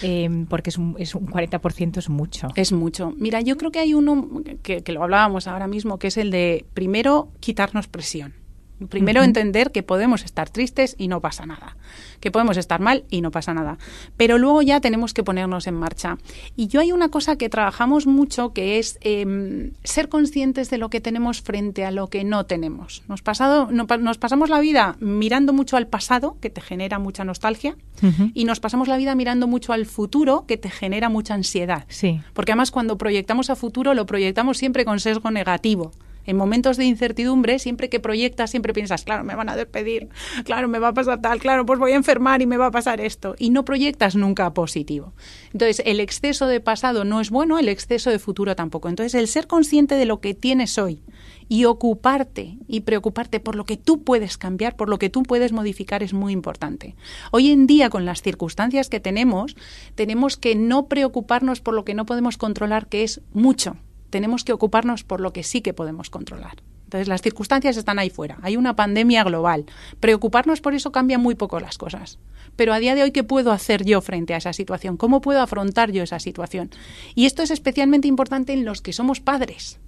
Eh, 0.00 0.46
porque 0.48 0.70
es 0.70 0.78
un, 0.78 0.96
es 0.98 1.14
un 1.14 1.26
40% 1.26 1.98
es 1.98 2.08
mucho. 2.08 2.48
Es 2.54 2.72
mucho. 2.72 3.12
Mira, 3.18 3.40
yo 3.40 3.58
creo 3.58 3.72
que 3.72 3.80
hay 3.80 3.94
uno 3.94 4.42
que, 4.62 4.82
que 4.82 4.92
lo 4.92 5.02
hablábamos 5.02 5.48
ahora 5.48 5.66
mismo, 5.66 5.98
que 5.98 6.06
es 6.06 6.16
el 6.16 6.30
de, 6.30 6.64
primero, 6.72 7.28
quitarnos 7.40 7.88
presión 7.88 8.41
Primero 8.88 9.22
entender 9.22 9.72
que 9.72 9.82
podemos 9.82 10.24
estar 10.24 10.50
tristes 10.50 10.94
y 10.98 11.08
no 11.08 11.20
pasa 11.20 11.46
nada, 11.46 11.76
que 12.20 12.30
podemos 12.30 12.56
estar 12.56 12.80
mal 12.80 13.04
y 13.10 13.20
no 13.20 13.30
pasa 13.30 13.54
nada. 13.54 13.78
Pero 14.16 14.38
luego 14.38 14.62
ya 14.62 14.80
tenemos 14.80 15.14
que 15.14 15.24
ponernos 15.24 15.66
en 15.66 15.74
marcha. 15.74 16.18
Y 16.56 16.68
yo 16.68 16.80
hay 16.80 16.92
una 16.92 17.08
cosa 17.08 17.36
que 17.36 17.48
trabajamos 17.48 18.06
mucho 18.06 18.52
que 18.52 18.78
es 18.78 18.98
em, 19.00 19.72
ser 19.84 20.08
conscientes 20.08 20.70
de 20.70 20.78
lo 20.78 20.90
que 20.90 21.00
tenemos 21.00 21.42
frente 21.42 21.84
a 21.84 21.90
lo 21.90 22.08
que 22.08 22.24
no 22.24 22.46
tenemos. 22.46 23.02
Nos, 23.08 23.22
pasado, 23.22 23.70
nos 23.70 24.18
pasamos 24.18 24.50
la 24.50 24.60
vida 24.60 24.96
mirando 25.00 25.52
mucho 25.52 25.76
al 25.76 25.86
pasado, 25.86 26.36
que 26.40 26.50
te 26.50 26.60
genera 26.60 26.98
mucha 26.98 27.24
nostalgia, 27.24 27.76
y 28.34 28.44
nos 28.44 28.58
pasamos 28.58 28.88
la 28.88 28.96
vida 28.96 29.14
mirando 29.14 29.46
mucho 29.46 29.72
al 29.72 29.86
futuro, 29.86 30.44
que 30.46 30.56
te 30.56 30.70
genera 30.70 31.08
mucha 31.08 31.34
ansiedad. 31.34 31.84
Sí. 31.88 32.20
Porque 32.34 32.52
además 32.52 32.70
cuando 32.70 32.98
proyectamos 32.98 33.48
a 33.50 33.56
futuro 33.56 33.94
lo 33.94 34.06
proyectamos 34.06 34.58
siempre 34.58 34.84
con 34.84 34.98
sesgo 35.00 35.30
negativo. 35.30 35.92
En 36.24 36.36
momentos 36.36 36.76
de 36.76 36.84
incertidumbre, 36.84 37.58
siempre 37.58 37.88
que 37.88 38.00
proyectas, 38.00 38.50
siempre 38.50 38.72
piensas, 38.72 39.04
claro, 39.04 39.24
me 39.24 39.34
van 39.34 39.48
a 39.48 39.56
despedir, 39.56 40.08
claro, 40.44 40.68
me 40.68 40.78
va 40.78 40.88
a 40.88 40.94
pasar 40.94 41.20
tal, 41.20 41.40
claro, 41.40 41.66
pues 41.66 41.78
voy 41.78 41.92
a 41.92 41.96
enfermar 41.96 42.42
y 42.42 42.46
me 42.46 42.56
va 42.56 42.66
a 42.66 42.70
pasar 42.70 43.00
esto. 43.00 43.34
Y 43.38 43.50
no 43.50 43.64
proyectas 43.64 44.16
nunca 44.16 44.52
positivo. 44.54 45.12
Entonces, 45.52 45.82
el 45.84 46.00
exceso 46.00 46.46
de 46.46 46.60
pasado 46.60 47.04
no 47.04 47.20
es 47.20 47.30
bueno, 47.30 47.58
el 47.58 47.68
exceso 47.68 48.10
de 48.10 48.18
futuro 48.18 48.54
tampoco. 48.56 48.88
Entonces, 48.88 49.14
el 49.14 49.28
ser 49.28 49.46
consciente 49.46 49.96
de 49.96 50.04
lo 50.04 50.20
que 50.20 50.34
tienes 50.34 50.78
hoy 50.78 51.02
y 51.48 51.64
ocuparte 51.64 52.58
y 52.66 52.80
preocuparte 52.80 53.40
por 53.40 53.56
lo 53.56 53.64
que 53.64 53.76
tú 53.76 54.02
puedes 54.04 54.38
cambiar, 54.38 54.76
por 54.76 54.88
lo 54.88 54.98
que 54.98 55.10
tú 55.10 55.22
puedes 55.22 55.52
modificar 55.52 56.02
es 56.02 56.14
muy 56.14 56.32
importante. 56.32 56.96
Hoy 57.30 57.50
en 57.50 57.66
día, 57.66 57.90
con 57.90 58.04
las 58.04 58.22
circunstancias 58.22 58.88
que 58.88 59.00
tenemos, 59.00 59.56
tenemos 59.94 60.36
que 60.36 60.54
no 60.54 60.86
preocuparnos 60.86 61.60
por 61.60 61.74
lo 61.74 61.84
que 61.84 61.94
no 61.94 62.06
podemos 62.06 62.38
controlar, 62.38 62.86
que 62.86 63.02
es 63.02 63.20
mucho 63.32 63.76
tenemos 64.12 64.44
que 64.44 64.52
ocuparnos 64.52 65.02
por 65.02 65.20
lo 65.20 65.32
que 65.32 65.42
sí 65.42 65.62
que 65.62 65.72
podemos 65.72 66.10
controlar. 66.10 66.62
Entonces, 66.84 67.08
las 67.08 67.22
circunstancias 67.22 67.78
están 67.78 67.98
ahí 67.98 68.10
fuera. 68.10 68.38
Hay 68.42 68.58
una 68.58 68.76
pandemia 68.76 69.24
global. 69.24 69.64
Preocuparnos 69.98 70.60
por 70.60 70.74
eso 70.74 70.92
cambia 70.92 71.16
muy 71.16 71.34
poco 71.34 71.58
las 71.58 71.78
cosas. 71.78 72.18
Pero 72.54 72.74
a 72.74 72.78
día 72.78 72.94
de 72.94 73.02
hoy, 73.02 73.12
¿qué 73.12 73.24
puedo 73.24 73.50
hacer 73.50 73.82
yo 73.82 74.02
frente 74.02 74.34
a 74.34 74.36
esa 74.36 74.52
situación? 74.52 74.98
¿Cómo 74.98 75.22
puedo 75.22 75.40
afrontar 75.40 75.90
yo 75.90 76.02
esa 76.02 76.20
situación? 76.20 76.68
Y 77.14 77.24
esto 77.24 77.42
es 77.42 77.50
especialmente 77.50 78.08
importante 78.08 78.52
en 78.52 78.66
los 78.66 78.82
que 78.82 78.92
somos 78.92 79.20
padres. 79.20 79.80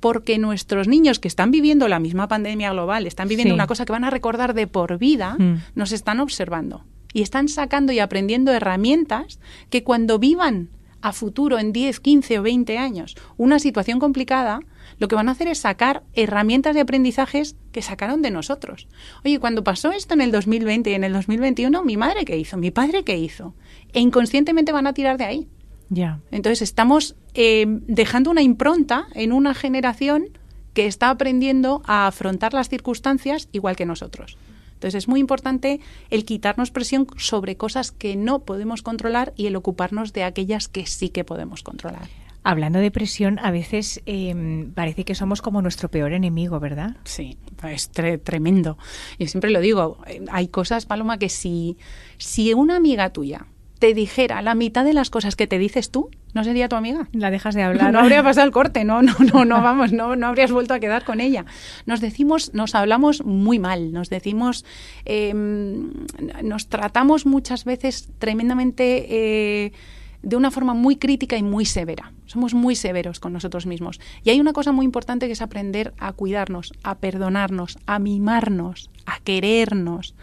Porque 0.00 0.38
nuestros 0.38 0.88
niños 0.88 1.18
que 1.18 1.28
están 1.28 1.50
viviendo 1.50 1.86
la 1.86 1.98
misma 1.98 2.28
pandemia 2.28 2.72
global, 2.72 3.06
están 3.06 3.28
viviendo 3.28 3.52
una 3.52 3.66
cosa 3.66 3.84
que 3.84 3.92
van 3.92 4.04
a 4.04 4.10
recordar 4.10 4.54
de 4.54 4.66
por 4.66 4.96
vida, 4.96 5.36
mm. 5.38 5.64
nos 5.74 5.92
están 5.92 6.18
observando. 6.18 6.84
Y 7.12 7.20
están 7.20 7.48
sacando 7.48 7.92
y 7.92 7.98
aprendiendo 7.98 8.52
herramientas 8.52 9.38
que 9.68 9.84
cuando 9.84 10.18
vivan 10.18 10.70
a 11.00 11.12
futuro, 11.12 11.58
en 11.58 11.72
10, 11.72 12.00
15 12.00 12.38
o 12.38 12.42
20 12.42 12.78
años, 12.78 13.16
una 13.36 13.58
situación 13.58 13.98
complicada, 13.98 14.60
lo 14.98 15.08
que 15.08 15.14
van 15.14 15.28
a 15.28 15.32
hacer 15.32 15.48
es 15.48 15.58
sacar 15.58 16.02
herramientas 16.14 16.74
de 16.74 16.80
aprendizajes 16.80 17.56
que 17.72 17.82
sacaron 17.82 18.22
de 18.22 18.30
nosotros. 18.30 18.88
Oye, 19.24 19.38
cuando 19.38 19.62
pasó 19.62 19.92
esto 19.92 20.14
en 20.14 20.20
el 20.20 20.32
2020 20.32 20.90
y 20.90 20.94
en 20.94 21.04
el 21.04 21.12
2021, 21.12 21.84
mi 21.84 21.96
madre 21.96 22.24
qué 22.24 22.36
hizo, 22.36 22.56
mi 22.56 22.70
padre 22.70 23.04
qué 23.04 23.16
hizo. 23.16 23.54
E 23.92 24.00
inconscientemente 24.00 24.72
van 24.72 24.86
a 24.86 24.94
tirar 24.94 25.18
de 25.18 25.24
ahí. 25.24 25.48
Ya. 25.90 26.20
Entonces 26.30 26.62
estamos 26.62 27.16
eh, 27.34 27.64
dejando 27.68 28.30
una 28.30 28.42
impronta 28.42 29.06
en 29.14 29.32
una 29.32 29.54
generación 29.54 30.30
que 30.74 30.86
está 30.86 31.10
aprendiendo 31.10 31.82
a 31.86 32.06
afrontar 32.06 32.54
las 32.54 32.68
circunstancias 32.68 33.48
igual 33.52 33.76
que 33.76 33.86
nosotros. 33.86 34.36
Entonces 34.78 35.02
es 35.02 35.08
muy 35.08 35.18
importante 35.18 35.80
el 36.08 36.24
quitarnos 36.24 36.70
presión 36.70 37.08
sobre 37.16 37.56
cosas 37.56 37.90
que 37.90 38.14
no 38.14 38.44
podemos 38.44 38.82
controlar 38.82 39.32
y 39.34 39.46
el 39.46 39.56
ocuparnos 39.56 40.12
de 40.12 40.22
aquellas 40.22 40.68
que 40.68 40.86
sí 40.86 41.08
que 41.08 41.24
podemos 41.24 41.64
controlar. 41.64 42.08
Hablando 42.44 42.78
de 42.78 42.92
presión, 42.92 43.40
a 43.40 43.50
veces 43.50 44.00
em, 44.06 44.70
parece 44.72 45.04
que 45.04 45.16
somos 45.16 45.42
como 45.42 45.62
nuestro 45.62 45.90
peor 45.90 46.12
enemigo, 46.12 46.60
¿verdad? 46.60 46.96
Sí, 47.02 47.36
es 47.64 47.90
tremendo. 47.90 48.78
Yo 49.18 49.26
siempre 49.26 49.50
lo 49.50 49.60
digo, 49.60 49.98
eh, 50.06 50.24
hay 50.30 50.46
cosas, 50.46 50.86
Paloma, 50.86 51.18
que 51.18 51.28
si, 51.28 51.76
si 52.16 52.54
una 52.54 52.76
amiga 52.76 53.10
tuya 53.10 53.48
te 53.78 53.94
dijera 53.94 54.42
la 54.42 54.54
mitad 54.54 54.84
de 54.84 54.92
las 54.92 55.10
cosas 55.10 55.36
que 55.36 55.46
te 55.46 55.58
dices 55.58 55.90
tú, 55.90 56.10
no 56.34 56.44
sería 56.44 56.68
tu 56.68 56.76
amiga. 56.76 57.08
La 57.12 57.30
dejas 57.30 57.54
de 57.54 57.62
hablar. 57.62 57.92
No, 57.92 58.00
habría 58.00 58.22
pasado 58.24 58.46
el 58.46 58.52
corte, 58.52 58.84
no, 58.84 59.02
no, 59.02 59.14
no, 59.32 59.44
no, 59.44 59.62
vamos, 59.62 59.92
no, 59.92 60.16
no 60.16 60.26
habrías 60.26 60.50
vuelto 60.50 60.74
a 60.74 60.80
quedar 60.80 61.04
con 61.04 61.20
ella. 61.20 61.44
Nos 61.86 62.00
decimos, 62.00 62.52
nos 62.54 62.74
hablamos 62.74 63.24
muy 63.24 63.58
mal, 63.58 63.92
nos 63.92 64.10
decimos, 64.10 64.64
em, 65.04 65.90
nos 66.42 66.68
tratamos 66.68 67.26
muchas 67.26 67.64
veces 67.64 68.08
tremendamente 68.18 69.06
eh, 69.08 69.72
de 70.22 70.36
una 70.36 70.50
forma 70.50 70.74
muy 70.74 70.96
crítica 70.96 71.36
y 71.36 71.42
muy 71.42 71.64
severa. 71.64 72.12
Somos 72.26 72.52
muy 72.52 72.74
severos 72.74 73.20
con 73.20 73.32
nosotros 73.32 73.66
mismos. 73.66 74.00
Y 74.24 74.30
hay 74.30 74.40
una 74.40 74.52
cosa 74.52 74.72
muy 74.72 74.84
importante 74.84 75.26
que 75.26 75.32
es 75.32 75.42
aprender 75.42 75.94
a 75.98 76.12
cuidarnos, 76.12 76.72
a 76.82 76.98
perdonarnos, 76.98 77.78
a 77.86 77.98
mimarnos, 77.98 78.90
a 79.08 79.20
querernos 79.20 80.14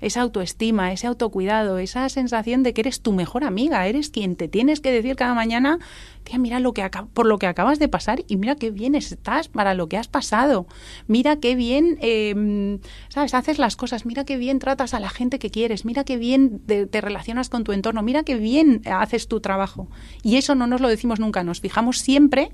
esa 0.00 0.20
autoestima, 0.20 0.92
ese 0.92 1.06
autocuidado, 1.06 1.78
esa 1.78 2.08
sensación 2.10 2.62
de 2.62 2.74
que 2.74 2.82
eres 2.82 3.00
tu 3.00 3.12
mejor 3.12 3.42
amiga, 3.42 3.86
eres 3.86 4.10
quien 4.10 4.36
te 4.36 4.48
tienes 4.48 4.80
que 4.80 4.92
decir 4.92 5.16
cada 5.16 5.32
mañana, 5.32 5.78
tía, 6.24 6.38
mira 6.38 6.60
lo 6.60 6.74
que 6.74 6.88
por 7.14 7.24
lo 7.24 7.38
que 7.38 7.46
acabas 7.46 7.78
de 7.78 7.88
pasar 7.88 8.22
y 8.28 8.36
mira 8.36 8.54
qué 8.56 8.70
bien 8.70 8.94
estás 8.94 9.48
para 9.48 9.72
lo 9.72 9.88
que 9.88 9.96
has 9.96 10.08
pasado, 10.08 10.66
mira 11.06 11.36
qué 11.36 11.54
bien, 11.54 11.96
em, 12.02 12.80
sabes, 13.08 13.32
haces 13.32 13.58
las 13.58 13.76
cosas, 13.76 14.04
mira 14.04 14.24
qué 14.24 14.36
bien 14.36 14.58
tratas 14.58 14.92
a 14.92 15.00
la 15.00 15.08
gente 15.08 15.38
que 15.38 15.50
quieres, 15.50 15.86
mira 15.86 16.04
qué 16.04 16.18
bien 16.18 16.60
te, 16.66 17.00
relacionas 17.00 17.48
con 17.48 17.64
tu 17.64 17.72
entorno, 17.72 18.02
mira 18.02 18.24
qué 18.24 18.36
bien 18.36 18.82
haces 18.84 19.26
tu 19.26 19.40
trabajo. 19.40 19.88
Y 20.22 20.36
eso 20.36 20.54
no 20.54 20.66
nos 20.66 20.82
lo 20.82 20.88
decimos 20.88 21.18
nunca, 21.18 21.44
nos 21.44 21.60
fijamos 21.60 21.98
siempre 21.98 22.52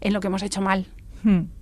en 0.00 0.12
lo 0.12 0.20
que 0.20 0.26
hemos 0.26 0.42
hecho 0.42 0.60
mal. 0.60 0.86
Hmm 1.22 1.61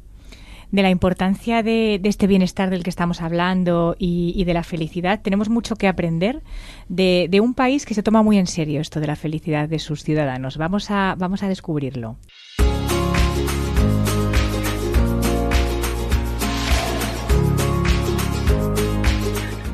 de 0.70 0.82
la 0.82 0.90
importancia 0.90 1.62
de, 1.62 2.00
este 2.04 2.26
bienestar 2.26 2.70
del 2.70 2.82
que 2.82 2.90
estamos 2.90 3.20
hablando 3.20 3.96
y, 3.98 4.44
de 4.44 4.54
la 4.54 4.62
felicidad, 4.62 5.20
tenemos 5.22 5.48
mucho 5.48 5.76
que 5.76 5.88
aprender 5.88 6.42
de, 6.88 7.28
de, 7.30 7.40
un 7.40 7.54
país 7.54 7.86
que 7.86 7.94
se 7.94 8.02
toma 8.02 8.22
muy 8.22 8.38
en 8.38 8.46
serio 8.46 8.80
esto 8.80 9.00
de 9.00 9.06
la 9.06 9.16
felicidad 9.16 9.68
de 9.68 9.78
sus 9.78 10.02
ciudadanos. 10.02 10.56
Vamos 10.56 10.90
a, 10.90 11.14
vamos 11.18 11.42
a 11.42 11.48
descubrirlo. 11.48 12.16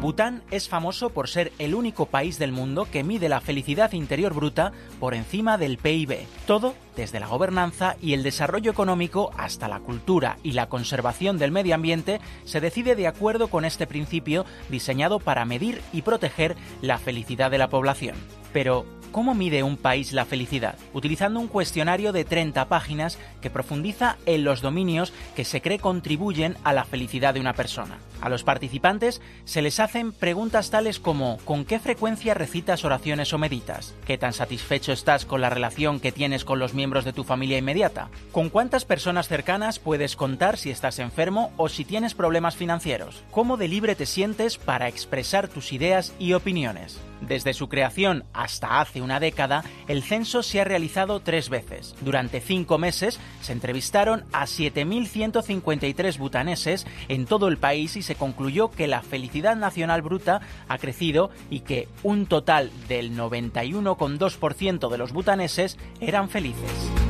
Bután 0.07 0.45
es 0.53 0.69
famoso 0.69 1.11
por 1.11 1.29
ser 1.29 1.51
el 1.59 1.75
único 1.75 2.07
país 2.07 2.39
del 2.39 2.53
mundo 2.53 2.87
que 2.93 3.03
mide 3.03 3.29
la 3.29 3.41
felicidad 3.41 3.91
interior 3.91 4.35
bruta 4.35 4.71
por 5.01 5.15
encima 5.15 5.59
del 5.59 5.79
PIB. 5.79 6.29
Todo 6.47 6.77
desde 6.95 7.19
la 7.19 7.27
gobernanza 7.27 7.97
y 8.01 8.13
el 8.13 8.23
desarrollo 8.23 8.71
económico 8.71 9.33
hasta 9.37 9.67
la 9.67 9.81
cultura 9.81 10.39
y 10.45 10.53
la 10.53 10.69
conservación 10.69 11.39
del 11.39 11.51
medio 11.51 11.75
ambiente 11.75 12.21
se 12.45 12.61
decide 12.61 12.95
de 12.95 13.09
acuerdo 13.09 13.49
con 13.49 13.65
este 13.65 13.89
principio 13.89 14.47
diseñado 14.69 15.19
para 15.19 15.45
medir 15.45 15.83
y 15.93 16.03
proteger 16.03 16.55
la 16.83 16.99
felicidad 16.99 17.51
de 17.51 17.59
la 17.59 17.69
población. 17.69 18.15
Pero, 18.53 18.87
¿Cómo 19.17 19.35
mide 19.35 19.63
un 19.63 19.79
país 19.79 20.13
la 20.13 20.27
felicidad? 20.27 20.77
Utilizando 20.93 21.41
un 21.41 21.49
cuestionario 21.49 22.13
de 22.13 22.27
30 22.27 22.69
páginas 22.69 23.19
que 23.41 23.49
profundiza 23.49 24.19
en 24.27 24.45
los 24.45 24.61
dominios 24.61 25.15
que 25.35 25.47
se 25.47 25.63
cree 25.63 25.79
contribuyen 25.79 26.55
a 26.65 26.75
la 26.75 26.85
felicidad 26.85 27.33
de 27.33 27.41
una 27.41 27.55
persona. 27.55 27.97
A 28.21 28.29
los 28.29 28.45
participantes 28.45 29.23
se 29.47 29.63
les 29.63 29.81
hacen 29.81 30.13
preguntas 30.13 30.69
tales 30.69 31.01
como 31.01 31.39
¿con 31.47 31.65
qué 31.65 31.79
frecuencia 31.79 32.35
recitas 32.35 32.85
oraciones 32.85 33.33
o 33.33 33.39
meditas? 33.39 33.95
¿Qué 34.05 34.19
tan 34.19 34.35
satisfecho 34.35 34.93
estás 34.93 35.25
con 35.25 35.41
la 35.41 35.49
relación 35.49 35.99
que 35.99 36.13
tienes 36.13 36.45
con 36.45 36.59
los 36.59 36.75
miembros 36.75 37.07
de 37.07 37.15
tu 37.15 37.25
familia 37.25 37.57
inmediata? 37.57 38.11
¿Con 38.33 38.51
cuántas 38.51 38.85
personas 38.85 39.29
cercanas 39.29 39.79
puedes 39.79 40.15
contar 40.15 40.59
si 40.59 40.71
estás 40.71 40.99
enfermo 40.99 41.53
o 41.57 41.71
si 41.71 41.87
tienes 41.87 42.13
problemas 42.13 42.55
financieros? 42.55 43.25
¿Cómo 43.31 43.57
de 43.57 43.69
libre 43.69 43.95
te 43.95 44.05
sientes 44.05 44.59
para 44.59 44.89
expresar 44.89 45.49
tus 45.49 45.73
ideas 45.73 46.13
y 46.19 46.35
opiniones? 46.35 46.99
Desde 47.23 47.55
su 47.55 47.69
creación 47.69 48.25
hasta 48.35 48.81
hace 48.81 49.01
una 49.07 49.21
década, 49.21 49.65
el 49.89 50.03
censo 50.03 50.43
se 50.43 50.61
ha 50.61 50.65
realizado 50.65 51.21
tres 51.21 51.49
veces. 51.49 51.95
Durante 52.01 52.41
cinco 52.41 52.77
meses 52.77 53.19
se 53.41 53.53
entrevistaron 53.53 54.25
a 54.33 54.45
7.153 54.45 56.19
butaneses 56.19 56.87
en 57.09 57.25
todo 57.25 57.49
el 57.49 57.57
país 57.57 57.97
y 57.97 58.03
se 58.03 58.17
concluyó 58.17 58.71
que 58.71 58.89
la 58.89 59.03
felicidad 59.03 59.57
nacional 59.57 60.03
bruta 60.03 60.41
ha 60.69 60.79
crecido 60.79 61.31
y 61.51 61.61
que 61.61 61.89
un 62.03 62.27
total 62.27 62.71
del 62.89 63.17
91,2% 63.17 64.91
de 64.91 64.99
los 64.99 65.13
butaneses 65.13 65.79
eran 66.01 66.29
felices. 66.29 67.06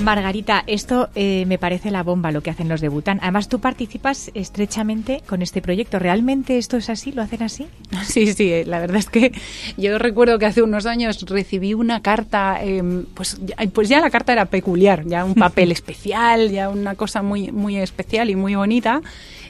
Margarita, 0.00 0.64
esto 0.66 1.08
eh, 1.14 1.44
me 1.46 1.58
parece 1.58 1.90
la 1.90 2.02
bomba 2.02 2.32
lo 2.32 2.42
que 2.42 2.50
hacen 2.50 2.68
los 2.68 2.80
de 2.80 2.88
Bután. 2.88 3.18
Además, 3.22 3.48
tú 3.48 3.60
participas 3.60 4.30
estrechamente 4.34 5.22
con 5.26 5.42
este 5.42 5.62
proyecto. 5.62 5.98
¿Realmente 5.98 6.58
esto 6.58 6.76
es 6.76 6.90
así? 6.90 7.12
¿Lo 7.12 7.22
hacen 7.22 7.42
así? 7.42 7.68
Sí, 8.04 8.32
sí, 8.32 8.52
eh, 8.52 8.64
la 8.66 8.80
verdad 8.80 8.96
es 8.96 9.08
que 9.08 9.32
yo 9.76 9.98
recuerdo 9.98 10.38
que 10.38 10.46
hace 10.46 10.62
unos 10.62 10.86
años 10.86 11.22
recibí 11.28 11.74
una 11.74 12.00
carta, 12.00 12.58
em, 12.62 13.04
pues, 13.14 13.40
pues 13.72 13.88
ya 13.88 14.00
la 14.00 14.10
carta 14.10 14.32
era 14.32 14.46
peculiar, 14.46 15.04
ya 15.06 15.24
un 15.24 15.34
papel 15.34 15.70
especial, 15.72 16.50
ya 16.50 16.68
una 16.68 16.94
cosa 16.94 17.22
muy, 17.22 17.52
muy 17.52 17.76
especial 17.76 18.30
y 18.30 18.36
muy 18.36 18.54
bonita. 18.54 19.02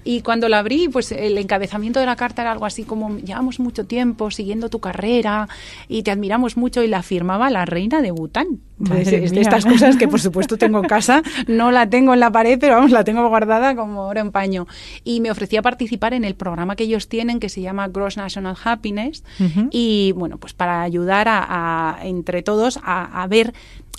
Y 0.04 0.22
cuando 0.22 0.48
la 0.48 0.60
abrí, 0.60 0.88
pues 0.88 1.12
el 1.12 1.38
encabezamiento 1.38 2.00
de 2.00 2.06
la 2.06 2.16
carta 2.16 2.42
era 2.42 2.52
algo 2.52 2.66
así 2.66 2.84
como, 2.84 3.18
llevamos 3.18 3.60
mucho 3.60 3.86
tiempo 3.86 4.30
siguiendo 4.30 4.68
tu 4.68 4.80
carrera 4.80 5.48
y 5.88 6.02
te 6.02 6.10
admiramos 6.10 6.56
mucho 6.56 6.82
y 6.82 6.88
la 6.88 7.02
firmaba 7.02 7.50
la 7.50 7.64
reina 7.64 8.02
de 8.02 8.10
Bután. 8.10 8.60
Entonces, 8.80 9.32
estas 9.32 9.66
cosas 9.66 9.96
que 9.96 10.08
por 10.08 10.20
supuesto 10.20 10.56
tengo 10.56 10.78
en 10.78 10.86
casa, 10.86 11.22
no 11.46 11.70
la 11.70 11.88
tengo 11.90 12.14
en 12.14 12.20
la 12.20 12.32
pared, 12.32 12.58
pero 12.58 12.76
vamos, 12.76 12.90
la 12.90 13.04
tengo 13.04 13.28
guardada 13.28 13.76
como 13.76 14.06
oro 14.06 14.20
en 14.20 14.32
paño. 14.32 14.66
Y 15.04 15.20
me 15.20 15.30
ofrecía 15.30 15.60
participar 15.60 16.14
en 16.14 16.24
el 16.24 16.34
programa 16.34 16.76
que 16.76 16.84
ellos 16.84 17.08
tienen 17.08 17.40
que 17.40 17.48
se 17.48 17.60
llama 17.60 17.88
Gross 17.88 18.16
National 18.16 18.56
Happiness 18.62 19.22
y 19.70 20.12
bueno, 20.16 20.38
pues 20.38 20.54
para 20.54 20.82
ayudar 20.82 21.26
a, 21.28 21.98
entre 22.02 22.42
todos 22.42 22.78
a, 22.82 23.26
ver 23.28 23.52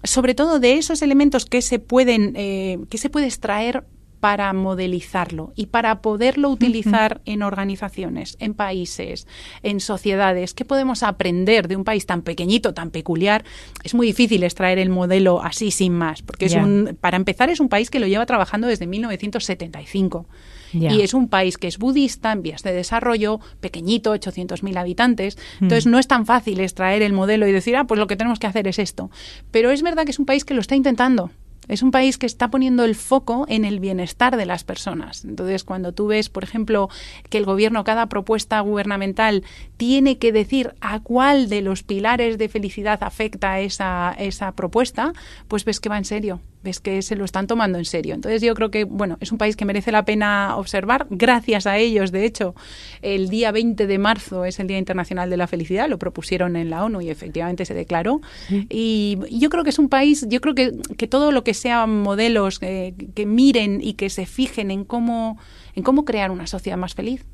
sobre 0.03 0.33
todo 0.33 0.59
de 0.59 0.77
esos 0.77 1.01
elementos 1.03 1.45
que 1.45 1.61
se 1.61 1.77
pueden 1.77 2.33
eh, 2.35 2.79
que 2.89 2.97
se 2.97 3.09
puede 3.09 3.27
extraer 3.27 3.83
para 4.21 4.53
modelizarlo 4.53 5.51
y 5.55 5.65
para 5.65 6.01
poderlo 6.01 6.49
utilizar 6.49 7.21
en 7.25 7.41
organizaciones, 7.41 8.37
en 8.39 8.53
países, 8.53 9.27
en 9.63 9.79
sociedades. 9.79 10.53
¿Qué 10.53 10.63
podemos 10.63 11.01
aprender 11.01 11.67
de 11.67 11.75
un 11.75 11.83
país 11.83 12.05
tan 12.05 12.21
pequeñito, 12.21 12.75
tan 12.75 12.91
peculiar? 12.91 13.43
Es 13.83 13.95
muy 13.95 14.05
difícil 14.05 14.43
extraer 14.43 14.77
el 14.77 14.89
modelo 14.89 15.41
así 15.41 15.71
sin 15.71 15.93
más, 15.93 16.21
porque 16.21 16.45
es 16.45 16.53
un, 16.53 16.97
para 17.01 17.17
empezar 17.17 17.49
es 17.49 17.59
un 17.59 17.67
país 17.67 17.89
que 17.89 17.99
lo 17.99 18.07
lleva 18.07 18.25
trabajando 18.27 18.67
desde 18.67 18.85
1975. 18.85 20.27
Y 20.73 21.01
es 21.01 21.13
un 21.13 21.27
país 21.27 21.57
que 21.57 21.67
es 21.67 21.77
budista, 21.77 22.31
en 22.31 22.43
vías 22.43 22.63
de 22.63 22.71
desarrollo, 22.71 23.39
pequeñito, 23.59 24.13
800.000 24.15 24.77
habitantes. 24.77 25.37
Entonces 25.59 25.85
no 25.85 25.99
es 25.99 26.07
tan 26.07 26.25
fácil 26.25 26.61
extraer 26.61 27.01
el 27.01 27.11
modelo 27.11 27.47
y 27.47 27.51
decir, 27.51 27.75
ah, 27.75 27.85
pues 27.85 27.99
lo 27.99 28.07
que 28.07 28.15
tenemos 28.15 28.39
que 28.39 28.47
hacer 28.47 28.67
es 28.67 28.79
esto. 28.79 29.09
Pero 29.49 29.71
es 29.71 29.81
verdad 29.81 30.05
que 30.05 30.11
es 30.11 30.19
un 30.19 30.25
país 30.25 30.45
que 30.45 30.53
lo 30.53 30.61
está 30.61 30.75
intentando. 30.75 31.31
Es 31.71 31.83
un 31.83 31.91
país 31.91 32.17
que 32.17 32.25
está 32.25 32.51
poniendo 32.51 32.83
el 32.83 32.95
foco 32.95 33.45
en 33.47 33.63
el 33.63 33.79
bienestar 33.79 34.35
de 34.35 34.45
las 34.45 34.65
personas. 34.65 35.23
Entonces, 35.23 35.63
cuando 35.63 35.93
tú 35.93 36.07
ves, 36.07 36.27
por 36.27 36.43
ejemplo, 36.43 36.89
que 37.29 37.37
el 37.37 37.45
gobierno, 37.45 37.85
cada 37.85 38.07
propuesta 38.07 38.59
gubernamental, 38.59 39.45
tiene 39.77 40.17
que 40.17 40.33
decir 40.33 40.75
a 40.81 40.99
cuál 40.99 41.47
de 41.47 41.61
los 41.61 41.83
pilares 41.83 42.37
de 42.37 42.49
felicidad 42.49 43.01
afecta 43.03 43.61
esa, 43.61 44.13
esa 44.19 44.51
propuesta, 44.51 45.13
pues 45.47 45.63
ves 45.63 45.79
que 45.79 45.87
va 45.87 45.97
en 45.97 46.03
serio 46.03 46.41
ves 46.63 46.79
que 46.79 47.01
se 47.01 47.15
lo 47.15 47.25
están 47.25 47.47
tomando 47.47 47.77
en 47.77 47.85
serio. 47.85 48.13
Entonces 48.13 48.41
yo 48.41 48.53
creo 48.53 48.71
que, 48.71 48.83
bueno, 48.83 49.17
es 49.19 49.31
un 49.31 49.37
país 49.37 49.55
que 49.55 49.65
merece 49.65 49.91
la 49.91 50.05
pena 50.05 50.55
observar. 50.57 51.07
Gracias 51.09 51.67
a 51.67 51.77
ellos, 51.77 52.11
de 52.11 52.25
hecho, 52.25 52.55
el 53.01 53.29
día 53.29 53.51
20 53.51 53.87
de 53.87 53.97
marzo 53.97 54.45
es 54.45 54.59
el 54.59 54.67
Día 54.67 54.77
Internacional 54.77 55.29
de 55.29 55.37
la 55.37 55.47
Felicidad, 55.47 55.89
lo 55.89 55.97
propusieron 55.97 56.55
en 56.55 56.69
la 56.69 56.83
ONU 56.83 57.01
y 57.01 57.09
efectivamente 57.09 57.65
se 57.65 57.73
declaró. 57.73 58.21
Y 58.69 59.17
yo 59.31 59.49
creo 59.49 59.63
que 59.63 59.69
es 59.71 59.79
un 59.79 59.89
país, 59.89 60.25
yo 60.29 60.41
creo 60.41 60.55
que, 60.55 60.73
que 60.97 61.07
todo 61.07 61.31
lo 61.31 61.43
que 61.43 61.53
sean 61.53 62.01
modelos 62.01 62.59
eh, 62.61 62.93
que 63.15 63.25
miren 63.25 63.79
y 63.81 63.93
que 63.93 64.09
se 64.09 64.25
fijen 64.25 64.71
en 64.71 64.85
cómo, 64.85 65.37
en 65.75 65.83
cómo 65.83 66.05
crear 66.05 66.31
una 66.31 66.47
sociedad 66.47 66.77
más 66.77 66.93
feliz, 66.93 67.25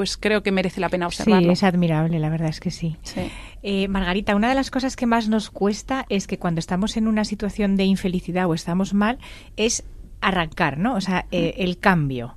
pues 0.00 0.16
creo 0.16 0.42
que 0.42 0.50
merece 0.50 0.80
la 0.80 0.88
pena 0.88 1.06
observarlo. 1.06 1.48
Sí, 1.48 1.52
es 1.52 1.62
admirable, 1.62 2.18
la 2.18 2.30
verdad 2.30 2.48
es 2.48 2.58
que 2.58 2.70
sí. 2.70 2.96
Eh, 3.62 3.86
Margarita, 3.86 4.34
una 4.34 4.48
de 4.48 4.54
las 4.54 4.70
cosas 4.70 4.96
que 4.96 5.04
más 5.04 5.28
nos 5.28 5.50
cuesta 5.50 6.06
es 6.08 6.26
que 6.26 6.38
cuando 6.38 6.58
estamos 6.58 6.96
en 6.96 7.06
una 7.06 7.26
situación 7.26 7.76
de 7.76 7.84
infelicidad 7.84 8.46
o 8.46 8.54
estamos 8.54 8.94
mal, 8.94 9.18
es 9.58 9.84
arrancar, 10.22 10.78
¿no? 10.78 10.94
O 10.94 11.02
sea, 11.02 11.26
eh, 11.32 11.56
el 11.58 11.76
cambio. 11.76 12.34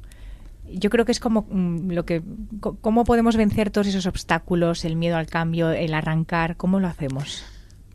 Yo 0.74 0.90
creo 0.90 1.06
que 1.06 1.14
es 1.14 1.22
como 1.22 1.46
mm, 1.50 1.92
lo 1.92 2.04
que 2.04 2.22
cómo 2.60 3.06
podemos 3.06 3.38
vencer 3.38 3.70
todos 3.70 3.88
esos 3.88 4.08
obstáculos, 4.08 4.84
el 4.84 4.98
miedo 4.98 5.16
al 5.16 5.28
cambio, 5.28 5.72
el 5.72 5.94
arrancar, 5.94 6.58
¿cómo 6.58 6.82
lo 6.82 6.88
hacemos? 6.88 7.46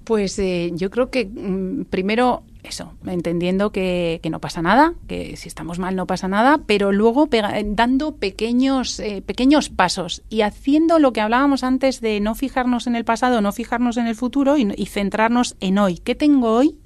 Pues 0.04 0.38
eh, 0.38 0.70
yo 0.72 0.88
creo 0.88 1.10
que 1.10 1.26
mm, 1.26 1.84
primero 1.90 2.42
eso, 2.68 2.92
entendiendo 3.06 3.72
que, 3.72 4.20
no 4.30 4.40
pasa 4.40 4.62
nada, 4.62 4.94
que 5.06 5.36
si 5.36 5.48
estamos 5.48 5.78
mal 5.78 5.96
no 5.96 6.06
pasa 6.06 6.28
nada, 6.28 6.60
pero 6.66 6.92
luego 6.92 7.28
dando 7.64 8.16
pequeños, 8.16 9.00
eh, 9.00 9.22
pequeños 9.22 9.70
pasos 9.70 10.22
y 10.28 10.42
haciendo 10.42 10.98
lo 10.98 11.12
que 11.12 11.20
hablábamos 11.20 11.64
antes 11.64 12.00
de 12.00 12.20
no 12.20 12.34
fijarnos 12.34 12.86
en 12.86 12.96
el 12.96 13.04
pasado, 13.04 13.40
no 13.40 13.52
fijarnos 13.52 13.96
en 13.96 14.06
el 14.06 14.14
futuro 14.14 14.56
y, 14.56 14.72
y 14.76 14.86
centrarnos 14.86 15.56
en 15.60 15.78
hoy. 15.78 15.98
¿Qué 15.98 16.14
tengo 16.14 16.52
hoy? 16.52 16.76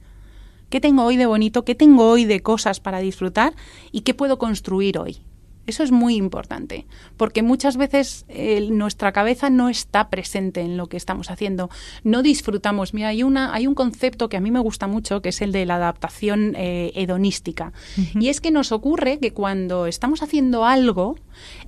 ¿Qué 0.70 0.80
tengo 0.80 1.04
hoy 1.04 1.16
de 1.16 1.26
bonito? 1.26 1.64
¿Qué 1.64 1.74
tengo 1.74 2.08
hoy 2.08 2.24
de 2.24 2.40
cosas 2.40 2.80
para 2.80 3.00
disfrutar? 3.00 3.54
¿Y 3.90 4.02
qué 4.02 4.14
puedo 4.14 4.38
construir 4.38 4.98
hoy? 4.98 5.18
Eso 5.66 5.83
es 5.85 5.92
muy 5.92 6.16
importante, 6.16 6.87
porque 7.16 7.42
muchas 7.42 7.76
veces 7.76 8.26
nuestra 8.71 9.12
cabeza 9.12 9.49
no 9.49 9.69
está 9.69 10.09
presente 10.11 10.61
en 10.61 10.76
lo 10.76 10.88
que 10.88 10.97
estamos 10.97 11.31
haciendo, 11.31 11.71
no 12.02 12.23
disfrutamos. 12.23 12.95
Mira, 12.95 13.09
hay, 13.09 13.23
una, 13.23 13.54
hay 13.54 13.66
un 13.66 13.75
concepto 13.75 14.28
que 14.28 14.37
a 14.37 14.40
mí 14.40 14.50
me 14.50 14.59
gusta 14.59 14.87
mucho, 14.87 15.23
que 15.23 15.28
es 15.28 15.40
el 15.40 15.52
de 15.52 15.64
la 15.66 15.76
adaptación 15.76 16.54
eh, 16.57 16.92
hedonística. 16.95 17.73
Y 18.14 18.28
es 18.28 18.40
que 18.40 18.50
nos 18.50 18.73
ocurre 18.73 19.19
que 19.19 19.33
cuando 19.33 19.87
estamos 19.87 20.23
haciendo 20.23 20.64
algo, 20.64 21.16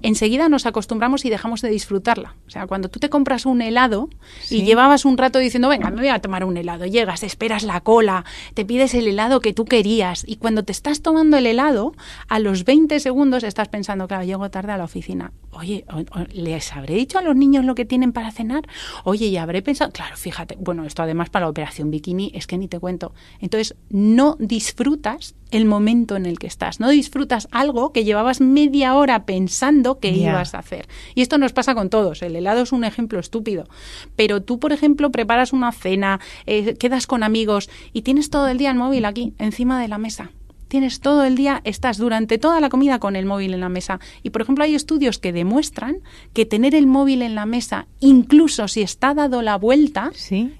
enseguida 0.03 0.49
nos 0.49 0.67
acostumbramos 0.67 1.25
y 1.25 1.31
dejamos 1.31 1.63
de 1.63 1.71
disfrutarla. 1.71 2.35
O 2.47 2.51
sea, 2.51 2.67
cuando 2.67 2.89
tú 2.89 2.99
te 2.99 3.09
compras 3.09 3.47
un 3.47 3.63
helado 3.63 4.09
y 4.51 4.63
llevabas 4.63 5.05
un 5.05 5.17
rato 5.19 5.39
diciendo, 5.39 5.69
venga, 5.69 5.91
me 5.91 5.97
voy 5.97 6.09
a 6.09 6.19
tomar 6.19 6.45
un 6.45 6.57
helado, 6.57 6.85
llegas, 6.87 7.23
esperas 7.23 7.63
la 7.63 7.81
cola, 7.81 8.25
te 8.55 8.65
pides 8.65 8.95
el 8.95 9.09
helado 9.09 9.41
que 9.41 9.53
tú 9.53 9.65
querías 9.65 10.25
y 10.27 10.37
cuando 10.37 10.65
te 10.65 10.73
estás 10.73 11.03
tomando 11.03 11.37
el 11.37 11.47
helado, 11.47 11.95
a 12.29 12.39
los 12.39 12.65
20 12.65 12.99
segundos 13.01 13.45
estás 13.45 13.69
pensando, 13.69 13.84
claro, 13.85 14.25
llego 14.25 14.51
tarde 14.51 14.73
a 14.73 14.79
la 14.79 14.85
oficina. 14.85 15.33
Oye, 15.51 15.85
¿les 16.33 16.73
habré 16.73 16.95
dicho 16.95 17.19
a 17.19 17.23
los 17.23 17.37
niños 17.37 17.65
lo 17.65 17.75
que 17.75 17.85
tienen 17.85 18.13
para 18.13 18.33
cenar? 18.33 18.67
Oye, 19.05 19.27
y 19.27 19.37
habré 19.37 19.63
pensado, 19.63 19.93
claro, 19.93 20.17
fíjate, 20.17 20.57
bueno, 20.59 20.85
esto 20.85 21.03
además 21.03 21.31
para 21.31 21.47
la 21.47 21.51
operación 21.51 21.91
bikini 21.91 22.33
es 22.35 22.47
que 22.47 22.59
ni 22.59 22.67
te 22.67 22.81
cuento. 22.81 23.15
Entonces, 23.41 23.77
no 23.89 24.37
disfrutas 24.41 25.35
el 25.51 25.65
momento 25.65 26.17
en 26.17 26.27
el 26.27 26.39
que 26.39 26.49
estás. 26.49 26.81
No 26.81 26.89
disfrutas 26.89 27.47
algo 27.53 27.93
que 27.93 28.05
llevabas 28.05 28.41
media 28.41 28.97
hora 28.97 29.25
pensando 29.25 30.01
que 30.01 30.11
ibas 30.11 30.55
a 30.55 30.59
hacer. 30.59 30.89
Y 31.15 31.23
esto 31.23 31.39
nos 31.39 31.53
pasa 31.53 31.75
con 31.75 31.91
todos. 31.91 32.23
El 32.23 32.35
helado 32.35 32.63
es 32.63 32.73
un 32.73 32.83
ejemplo 32.83 33.21
estúpido. 33.21 33.69
Pero 34.17 34.43
tú, 34.43 34.59
por 34.59 34.73
ejemplo, 34.73 35.11
preparas 35.11 35.53
una 35.53 35.71
cena, 35.71 36.21
eh, 36.47 36.75
quedas 36.75 37.07
con 37.07 37.23
amigos 37.23 37.71
y 37.93 38.03
tienes 38.03 38.31
todo 38.31 38.49
el 38.49 38.59
día 38.59 38.73
el 38.73 38.77
móvil 38.77 39.05
aquí, 39.05 39.35
encima 39.39 39.81
de 39.81 39.89
la 39.89 39.99
mesa 39.99 40.33
tienes 40.75 40.99
todo 40.99 41.23
el 41.23 41.37
día, 41.37 41.61
estás 41.63 41.99
durante 41.99 42.37
toda 42.37 42.61
la 42.61 42.69
comida 42.69 42.99
con 42.99 43.15
el 43.15 43.27
móvil 43.27 43.55
en 43.55 43.61
la 43.61 43.69
mesa. 43.69 44.01
Y 44.25 44.31
por 44.31 44.43
ejemplo, 44.43 44.65
hay 44.65 44.75
estudios 44.75 45.21
que 45.21 45.33
demuestran 45.33 45.99
que 46.33 46.47
tener 46.47 46.75
el 46.75 46.89
móvil 46.89 47.23
en 47.23 47.37
la 47.37 47.47
mesa, 47.47 47.87
incluso 48.01 48.67
si 48.67 48.83
está 48.83 49.15
dado 49.15 49.41
la 49.41 49.55
vuelta, 49.55 50.11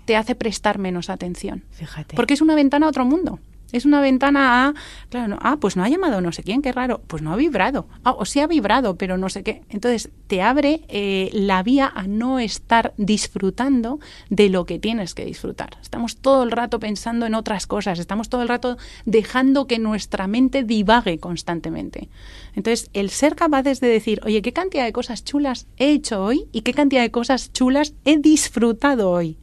te 0.05 0.15
hace 0.15 0.37
prestar 0.37 0.79
menos 0.79 1.11
atención. 1.11 1.65
Fíjate. 1.73 2.15
Porque 2.15 2.35
es 2.35 2.41
una 2.41 2.55
ventana 2.55 2.87
a 2.87 2.91
otro 2.91 3.05
mundo. 3.05 3.41
Es 3.75 3.85
una 3.85 4.01
ventana 4.01 4.69
a, 4.69 4.75
claro, 5.09 5.27
no, 5.27 5.39
ah, 5.41 5.57
pues 5.59 5.77
no 5.77 5.83
ha 5.83 5.89
llamado 5.89 6.21
no 6.21 6.31
sé 6.31 6.45
quién, 6.45 6.63
qué 6.63 6.71
raro, 6.71 7.03
pues 7.09 7.23
no 7.23 7.33
ha 7.33 7.37
vibrado, 7.37 7.89
ah, 8.05 8.13
o 8.13 8.25
sí 8.25 8.39
ha 8.39 8.47
vibrado, 8.47 8.95
pero 8.95 9.19
no 9.19 9.29
sé 9.29 9.43
qué. 9.43 9.63
Entonces 9.69 10.11
te 10.29 10.43
abre 10.43 10.83
eh, 10.87 11.29
la 11.33 11.61
vía 11.65 11.91
a 11.93 12.07
no 12.07 12.39
estar 12.39 12.95
disfrutando 12.99 13.99
de 14.31 14.49
lo 14.49 14.65
que 14.65 14.79
tienes 14.79 15.13
que 15.15 15.25
disfrutar. 15.25 15.77
Estamos 15.83 16.19
todo 16.19 16.45
el 16.45 16.53
rato 16.53 16.79
pensando 16.79 17.27
en 17.27 17.35
otras 17.35 17.67
cosas, 17.67 17.99
estamos 17.99 18.29
todo 18.29 18.43
el 18.43 18.49
rato 18.49 18.79
dejando 19.07 19.67
que 19.67 19.81
nuestra 19.81 20.29
mente 20.29 20.63
divague 20.63 21.19
constantemente. 21.19 22.09
Entonces, 22.55 22.91
el 22.93 23.11
ser 23.11 23.35
capaces 23.35 23.81
de 23.81 23.89
decir, 23.89 24.21
oye, 24.25 24.41
¿qué 24.41 24.53
cantidad 24.53 24.85
de 24.85 24.93
cosas 24.93 25.25
chulas 25.25 25.67
he 25.79 25.91
hecho 25.91 26.23
hoy 26.23 26.47
y 26.53 26.61
qué 26.61 26.75
cantidad 26.75 27.03
de 27.03 27.11
cosas 27.11 27.53
chulas 27.53 27.93
he 28.05 28.19
disfrutado 28.19 29.11
hoy? 29.11 29.37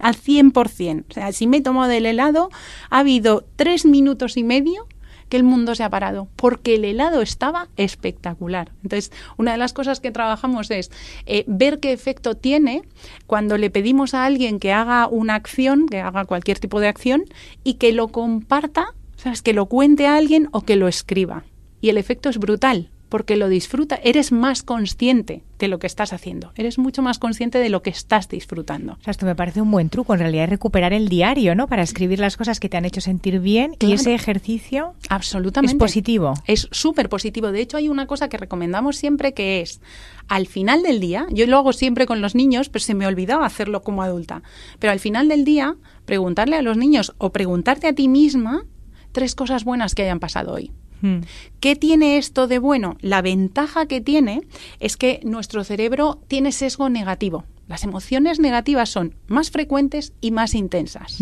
Al 0.00 0.16
100%. 0.16 1.04
O 1.08 1.12
sea, 1.12 1.32
si 1.32 1.46
me 1.46 1.58
he 1.58 1.62
tomado 1.62 1.88
del 1.88 2.06
helado, 2.06 2.50
ha 2.90 2.98
habido 3.00 3.44
tres 3.56 3.84
minutos 3.84 4.36
y 4.36 4.44
medio 4.44 4.86
que 5.30 5.36
el 5.36 5.44
mundo 5.44 5.74
se 5.74 5.84
ha 5.84 5.90
parado, 5.90 6.28
porque 6.36 6.74
el 6.74 6.84
helado 6.84 7.22
estaba 7.22 7.68
espectacular. 7.76 8.72
Entonces, 8.82 9.12
una 9.36 9.52
de 9.52 9.58
las 9.58 9.72
cosas 9.72 10.00
que 10.00 10.10
trabajamos 10.10 10.70
es 10.70 10.90
eh, 11.24 11.44
ver 11.46 11.78
qué 11.78 11.92
efecto 11.92 12.34
tiene 12.34 12.82
cuando 13.26 13.56
le 13.56 13.70
pedimos 13.70 14.12
a 14.12 14.24
alguien 14.24 14.58
que 14.58 14.72
haga 14.72 15.06
una 15.06 15.36
acción, 15.36 15.86
que 15.86 16.00
haga 16.00 16.24
cualquier 16.24 16.58
tipo 16.58 16.80
de 16.80 16.88
acción, 16.88 17.24
y 17.62 17.74
que 17.74 17.92
lo 17.92 18.08
comparta, 18.08 18.94
¿sabes? 19.16 19.40
que 19.40 19.52
lo 19.52 19.66
cuente 19.66 20.08
a 20.08 20.16
alguien 20.16 20.48
o 20.50 20.62
que 20.62 20.76
lo 20.76 20.88
escriba. 20.88 21.44
Y 21.80 21.90
el 21.90 21.96
efecto 21.96 22.28
es 22.28 22.38
brutal 22.38 22.90
porque 23.10 23.36
lo 23.36 23.48
disfruta, 23.48 24.00
eres 24.02 24.32
más 24.32 24.62
consciente 24.62 25.42
de 25.58 25.68
lo 25.68 25.78
que 25.78 25.86
estás 25.86 26.14
haciendo, 26.14 26.52
eres 26.54 26.78
mucho 26.78 27.02
más 27.02 27.18
consciente 27.18 27.58
de 27.58 27.68
lo 27.68 27.82
que 27.82 27.90
estás 27.90 28.28
disfrutando. 28.28 28.94
O 28.94 29.02
sea, 29.02 29.10
esto 29.10 29.26
me 29.26 29.34
parece 29.34 29.60
un 29.60 29.70
buen 29.70 29.90
truco, 29.90 30.14
en 30.14 30.20
realidad 30.20 30.44
es 30.44 30.50
recuperar 30.50 30.94
el 30.94 31.08
diario, 31.08 31.54
¿no? 31.54 31.66
Para 31.66 31.82
escribir 31.82 32.20
las 32.20 32.38
cosas 32.38 32.60
que 32.60 32.70
te 32.70 32.78
han 32.78 32.86
hecho 32.86 33.02
sentir 33.02 33.40
bien 33.40 33.76
y 33.80 33.92
ese 33.92 34.14
ejercicio 34.14 34.94
absolutamente 35.10 35.74
es 35.74 35.78
positivo. 35.78 36.34
Es 36.46 36.68
súper 36.70 37.10
positivo. 37.10 37.52
De 37.52 37.60
hecho, 37.60 37.76
hay 37.76 37.88
una 37.88 38.06
cosa 38.06 38.28
que 38.28 38.38
recomendamos 38.38 38.96
siempre 38.96 39.34
que 39.34 39.60
es 39.60 39.80
al 40.28 40.46
final 40.46 40.82
del 40.82 41.00
día, 41.00 41.26
yo 41.30 41.46
lo 41.46 41.58
hago 41.58 41.72
siempre 41.72 42.06
con 42.06 42.20
los 42.20 42.36
niños, 42.36 42.68
pero 42.68 42.84
se 42.84 42.94
me 42.94 43.06
olvidaba 43.06 43.44
hacerlo 43.44 43.82
como 43.82 44.02
adulta, 44.02 44.42
pero 44.78 44.92
al 44.92 45.00
final 45.00 45.28
del 45.28 45.44
día 45.44 45.76
preguntarle 46.04 46.56
a 46.56 46.62
los 46.62 46.76
niños 46.76 47.12
o 47.18 47.32
preguntarte 47.32 47.88
a 47.88 47.92
ti 47.92 48.06
misma 48.06 48.64
tres 49.12 49.34
cosas 49.34 49.64
buenas 49.64 49.94
que 49.96 50.02
hayan 50.02 50.20
pasado 50.20 50.52
hoy. 50.52 50.70
Hmm. 51.00 51.20
¿Qué 51.60 51.76
tiene 51.76 52.18
esto 52.18 52.46
de 52.46 52.58
bueno? 52.58 52.96
La 53.00 53.22
ventaja 53.22 53.86
que 53.86 54.00
tiene 54.00 54.42
es 54.80 54.96
que 54.96 55.20
nuestro 55.24 55.64
cerebro 55.64 56.20
tiene 56.28 56.52
sesgo 56.52 56.88
negativo. 56.88 57.44
Las 57.70 57.84
emociones 57.84 58.40
negativas 58.40 58.88
son 58.88 59.14
más 59.28 59.52
frecuentes 59.52 60.12
y 60.20 60.32
más 60.32 60.54
intensas. 60.56 61.18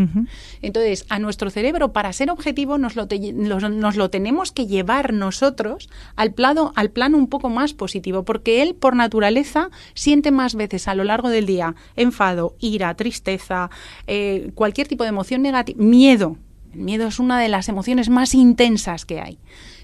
Entonces, 0.63 1.05
a 1.11 1.19
nuestro 1.19 1.51
cerebro, 1.51 1.93
para 1.93 2.11
ser 2.15 2.31
objetivo, 2.31 2.79
nos 2.79 2.97
lo, 2.97 3.07
nos 3.07 3.97
lo 3.97 4.09
tenemos 4.09 4.51
que 4.51 4.67
llevar 4.67 5.13
nosotros 5.13 5.91
al 6.17 6.33
plano, 6.33 6.73
al 6.75 6.91
plano 6.91 7.19
un 7.19 7.27
poco 7.27 7.51
más 7.51 7.75
positivo, 7.75 8.25
porque 8.25 8.63
él, 8.63 8.75
por 8.75 8.97
naturaleza, 8.97 9.69
siente 9.93 10.31
más 10.31 10.55
veces 10.55 10.89
a 10.89 10.95
lo 10.95 11.05
largo 11.05 11.29
del 11.29 11.45
día 11.45 11.75
enfado, 11.97 12.57
ira, 12.61 12.95
tristeza, 12.95 13.69
eh, 14.07 14.51
cualquier 14.55 14.89
tipo 14.89 15.05
de 15.05 15.11
emoción 15.11 15.43
negativa, 15.43 15.79
miedo. 15.79 16.39
El 16.79 16.85
miedo 16.85 17.09
es 17.09 17.19
una 17.19 17.41
de 17.41 17.49
las 17.49 17.69
emociones 17.69 18.09
más 18.09 18.35
intensas 18.35 19.05
que 19.05 19.21
hay, 19.21 19.39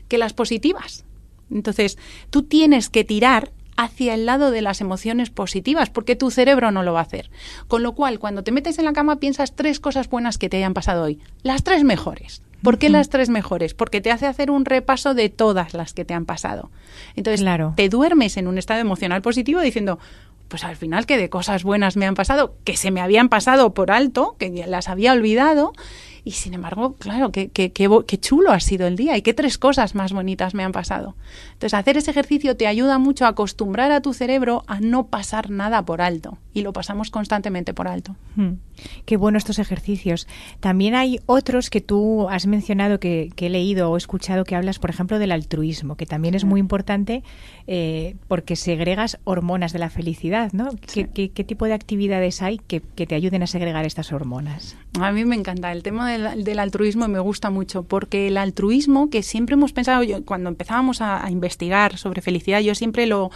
que 0.07 0.16
las 0.16 0.33
positivas. 0.33 1.04
Entonces, 1.50 1.98
tú 2.30 2.44
tienes 2.44 2.88
que 2.88 3.02
tirar 3.02 3.50
hacia 3.76 4.14
el 4.14 4.26
lado 4.26 4.52
de 4.52 4.62
las 4.62 4.80
emociones 4.80 5.30
positivas, 5.30 5.90
porque 5.90 6.14
tu 6.14 6.30
cerebro 6.30 6.70
no 6.70 6.85
lo 6.85 6.92
va 6.92 7.00
a 7.00 7.02
hacer. 7.02 7.33
Con 7.66 7.83
lo 7.83 7.96
cual, 7.96 8.20
cuando 8.20 8.44
te 8.44 8.52
metes 8.52 8.78
en 8.78 8.85
la 8.85 8.92
cama, 8.92 9.16
piensas 9.16 9.57
tres 9.57 9.80
cosas 9.80 10.09
buenas 10.09 10.38
que 10.38 10.48
te 10.48 10.59
hayan 10.59 10.72
pasado 10.72 11.02
hoy. 11.02 11.18
Las 11.42 11.64
tres 11.64 11.83
mejores. 11.83 12.42
¿Por 12.62 12.78
qué 12.78 12.90
las 12.90 13.09
tres 13.09 13.28
mejores? 13.28 13.74
Porque 13.74 14.00
te 14.00 14.12
hace 14.12 14.26
hacer 14.26 14.52
un 14.52 14.64
repaso 14.64 15.14
de 15.14 15.30
todas 15.30 15.74
las 15.74 15.94
que 15.94 16.04
te 16.04 16.14
han 16.14 16.26
pasado. 16.26 16.70
Entonces, 17.16 17.44
te 17.74 17.88
duermes 17.88 18.37
en 18.37 18.46
un 18.46 18.57
estado 18.57 18.80
emocional 18.80 19.20
positivo 19.20 19.61
diciendo, 19.61 19.98
pues 20.46 20.62
al 20.62 20.76
final 20.76 21.07
que 21.07 21.18
de 21.18 21.28
cosas 21.28 21.64
buenas 21.64 21.96
me 21.96 22.07
han 22.07 22.14
pasado, 22.14 22.54
que 22.62 22.76
se 22.76 22.90
me 22.90 23.00
habían 23.00 23.28
pasado 23.28 23.74
por 23.74 23.90
alto, 23.90 24.37
que 24.38 24.64
las 24.68 24.88
había 24.88 25.12
olvidado, 25.12 25.72
y 26.24 26.30
sin 26.30 26.54
embargo, 26.54 26.94
claro, 26.94 27.30
qué, 27.30 27.50
qué, 27.50 27.70
qué, 27.70 28.18
chulo 28.18 28.50
ha 28.50 28.60
sido 28.60 28.87
el 28.87 28.96
día 28.96 29.16
y 29.16 29.22
qué 29.22 29.34
tres 29.34 29.58
cosas 29.58 29.94
más 29.94 30.14
bonitas 30.14 30.54
me 30.54 30.64
han 30.64 30.72
pasado. 30.72 31.14
Entonces, 31.52 31.74
hacer 31.74 31.98
ese 31.98 32.10
ejercicio 32.10 32.56
te 32.56 32.66
ayuda 32.66 32.98
mucho 32.98 33.26
a 33.26 33.28
acostumbrar 33.28 33.92
a 33.92 34.00
tu 34.00 34.14
cerebro 34.14 34.64
a 34.66 34.80
no 34.80 35.08
pasar 35.08 35.50
nada 35.50 35.84
por 35.84 36.00
alto. 36.00 36.38
Y 36.54 36.62
lo 36.62 36.72
pasamos 36.72 37.10
constantemente 37.10 37.74
por 37.74 37.88
alto. 37.88 38.16
Hmm. 38.37 38.54
Qué 39.04 39.18
bueno 39.18 39.37
estos 39.37 39.58
ejercicios. 39.58 40.26
También 40.60 40.94
hay 40.94 41.20
otros 41.26 41.68
que 41.68 41.82
tú 41.82 42.28
has 42.30 42.46
mencionado, 42.46 42.98
que, 43.00 43.30
he 43.37 43.50
leído 43.50 43.90
o 43.90 43.96
escuchado 43.98 44.44
que 44.44 44.56
hablas, 44.56 44.78
por 44.78 44.88
ejemplo, 44.88 45.18
del 45.18 45.32
altruismo, 45.32 45.96
que 45.96 46.06
también 46.06 46.34
es 46.34 46.44
muy 46.44 46.58
importante 46.58 47.22
eh, 47.66 48.16
porque 48.29 48.57
segregas 48.57 49.18
hormonas 49.24 49.72
de 49.72 49.79
la 49.79 49.88
felicidad, 49.88 50.53
¿no? 50.53 50.70
¿Qué, 50.92 51.09
qué, 51.31 51.44
tipo 51.44 51.64
de 51.64 51.72
actividades 51.72 52.42
hay 52.42 52.59
que, 52.59 52.81
que 52.81 53.07
te 53.07 53.14
ayuden 53.14 53.42
a 53.42 53.46
segregar 53.46 53.87
estas 53.87 54.12
hormonas? 54.12 54.77
A 55.00 55.12
mí 55.12 55.24
me 55.24 55.35
encanta 55.35 55.72
el 55.72 55.83
tema 55.83 56.12
del, 56.12 56.59
altruismo 56.59 57.07
y 57.07 57.09
me 57.09 57.20
gusta 57.20 57.48
mucho 57.48 57.83
porque 57.83 58.29
el 58.29 58.37
altruismo 58.37 59.09
que 59.09 59.22
siempre 59.22 59.55
hemos 59.55 59.72
pensado, 59.72 60.05
cuando 60.24 60.50
empezábamos 60.50 61.00
a, 61.00 61.29
investigar 61.31 61.96
sobre 61.96 62.20
felicidad, 62.20 62.61
yo 62.61 62.74
siempre 62.74 63.07
lo, 63.07 63.31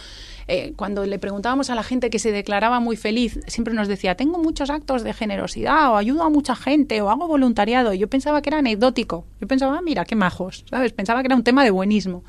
eh, 0.47 0.73
cuando 0.75 1.05
le 1.05 1.17
preguntábamos 1.17 1.71
a 1.71 1.75
la 1.75 1.83
gente 1.83 2.11
que 2.11 2.19
se 2.19 2.31
declaraba 2.31 2.79
muy 2.79 2.97
feliz, 2.97 3.39
siempre 3.47 3.73
nos 3.73 3.87
decía, 3.87 4.15
tengo 4.15 4.37
muchos 4.37 4.69
actos 4.69 5.03
de 5.03 5.13
generosidad 5.13 5.91
o 5.91 5.97
ayudo 5.97 6.23
a 6.23 6.29
mucha 6.29 6.55
gente 6.55 7.01
o 7.01 7.09
hago 7.09 7.27
voluntariado. 7.27 7.93
Yo 7.95 8.07
pensaba 8.07 8.43
que 8.43 8.51
era 8.51 8.59
anecdótico, 8.59 9.25
yo 9.41 9.47
pensaba, 9.47 9.77
ah, 9.77 9.81
mira, 9.81 10.05
qué 10.05 10.15
majos, 10.15 10.65
¿sabes? 10.69 10.93
Pensaba 10.93 11.21
que 11.21 11.27
era 11.27 11.35
un 11.35 11.43
tema 11.43 11.63
de 11.63 11.71
buenismo. 11.71 12.23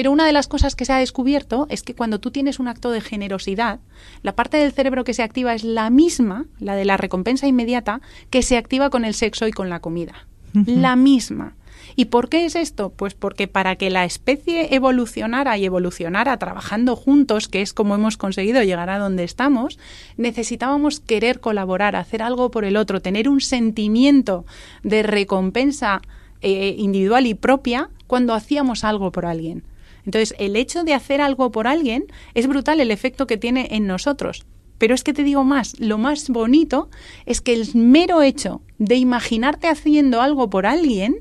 Pero 0.00 0.12
una 0.12 0.24
de 0.24 0.32
las 0.32 0.48
cosas 0.48 0.76
que 0.76 0.86
se 0.86 0.94
ha 0.94 0.96
descubierto 0.96 1.66
es 1.68 1.82
que 1.82 1.94
cuando 1.94 2.20
tú 2.20 2.30
tienes 2.30 2.58
un 2.58 2.68
acto 2.68 2.90
de 2.90 3.02
generosidad, 3.02 3.80
la 4.22 4.34
parte 4.34 4.56
del 4.56 4.72
cerebro 4.72 5.04
que 5.04 5.12
se 5.12 5.22
activa 5.22 5.52
es 5.52 5.62
la 5.62 5.90
misma, 5.90 6.46
la 6.58 6.74
de 6.74 6.86
la 6.86 6.96
recompensa 6.96 7.46
inmediata, 7.46 8.00
que 8.30 8.40
se 8.40 8.56
activa 8.56 8.88
con 8.88 9.04
el 9.04 9.12
sexo 9.12 9.46
y 9.46 9.52
con 9.52 9.68
la 9.68 9.80
comida. 9.80 10.26
La 10.54 10.96
misma. 10.96 11.54
¿Y 11.96 12.06
por 12.06 12.30
qué 12.30 12.46
es 12.46 12.56
esto? 12.56 12.94
Pues 12.96 13.12
porque 13.12 13.46
para 13.46 13.76
que 13.76 13.90
la 13.90 14.06
especie 14.06 14.74
evolucionara 14.74 15.58
y 15.58 15.66
evolucionara 15.66 16.38
trabajando 16.38 16.96
juntos, 16.96 17.48
que 17.48 17.60
es 17.60 17.74
como 17.74 17.94
hemos 17.94 18.16
conseguido 18.16 18.62
llegar 18.62 18.88
a 18.88 18.98
donde 18.98 19.24
estamos, 19.24 19.78
necesitábamos 20.16 21.00
querer 21.00 21.40
colaborar, 21.40 21.94
hacer 21.94 22.22
algo 22.22 22.50
por 22.50 22.64
el 22.64 22.78
otro, 22.78 23.02
tener 23.02 23.28
un 23.28 23.42
sentimiento 23.42 24.46
de 24.82 25.02
recompensa 25.02 26.00
eh, 26.40 26.74
individual 26.78 27.26
y 27.26 27.34
propia 27.34 27.90
cuando 28.06 28.32
hacíamos 28.32 28.82
algo 28.82 29.12
por 29.12 29.26
alguien. 29.26 29.62
Entonces, 30.04 30.34
el 30.38 30.56
hecho 30.56 30.84
de 30.84 30.94
hacer 30.94 31.20
algo 31.20 31.50
por 31.50 31.66
alguien 31.66 32.06
es 32.34 32.46
brutal 32.46 32.80
el 32.80 32.90
efecto 32.90 33.26
que 33.26 33.36
tiene 33.36 33.68
en 33.72 33.86
nosotros. 33.86 34.46
Pero 34.78 34.94
es 34.94 35.04
que 35.04 35.12
te 35.12 35.24
digo 35.24 35.44
más, 35.44 35.78
lo 35.78 35.98
más 35.98 36.30
bonito 36.30 36.88
es 37.26 37.42
que 37.42 37.52
el 37.52 37.68
mero 37.74 38.22
hecho 38.22 38.62
de 38.78 38.96
imaginarte 38.96 39.68
haciendo 39.68 40.22
algo 40.22 40.48
por 40.48 40.64
alguien 40.64 41.20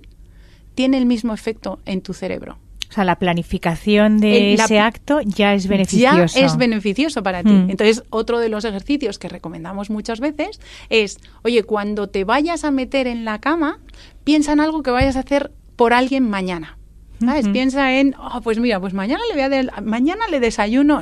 tiene 0.75 0.97
el 0.97 1.05
mismo 1.05 1.33
efecto 1.33 1.79
en 1.85 2.01
tu 2.01 2.13
cerebro. 2.13 2.57
O 2.89 2.91
sea, 2.91 3.03
la 3.03 3.17
planificación 3.17 4.17
de 4.19 4.53
ese 4.53 4.79
acto 4.79 5.19
ya 5.21 5.53
es 5.53 5.67
beneficioso. 5.67 6.39
Ya 6.39 6.45
es 6.45 6.57
beneficioso 6.57 7.21
para 7.21 7.43
ti. 7.43 7.51
Hmm. 7.51 7.69
Entonces, 7.69 8.03
otro 8.09 8.39
de 8.39 8.49
los 8.49 8.65
ejercicios 8.65 9.19
que 9.19 9.29
recomendamos 9.29 9.91
muchas 9.91 10.19
veces 10.19 10.59
es, 10.89 11.19
oye, 11.43 11.63
cuando 11.63 12.09
te 12.09 12.23
vayas 12.23 12.63
a 12.63 12.71
meter 12.71 13.05
en 13.05 13.25
la 13.25 13.39
cama, 13.39 13.79
piensa 14.23 14.53
en 14.53 14.59
algo 14.59 14.81
que 14.81 14.89
vayas 14.89 15.17
a 15.17 15.19
hacer 15.19 15.51
por 15.75 15.93
alguien 15.93 16.27
mañana. 16.27 16.78
¿Sabes? 17.19 17.49
Piensa 17.49 17.99
en, 17.99 18.15
oh, 18.17 18.41
pues 18.41 18.59
mira, 18.59 18.79
pues 18.79 18.93
mañana 18.93 19.21
le 19.29 19.47
voy 19.47 19.59
a 19.59 19.81
mañana 19.81 20.27
le 20.29 20.39
desayuno, 20.39 21.01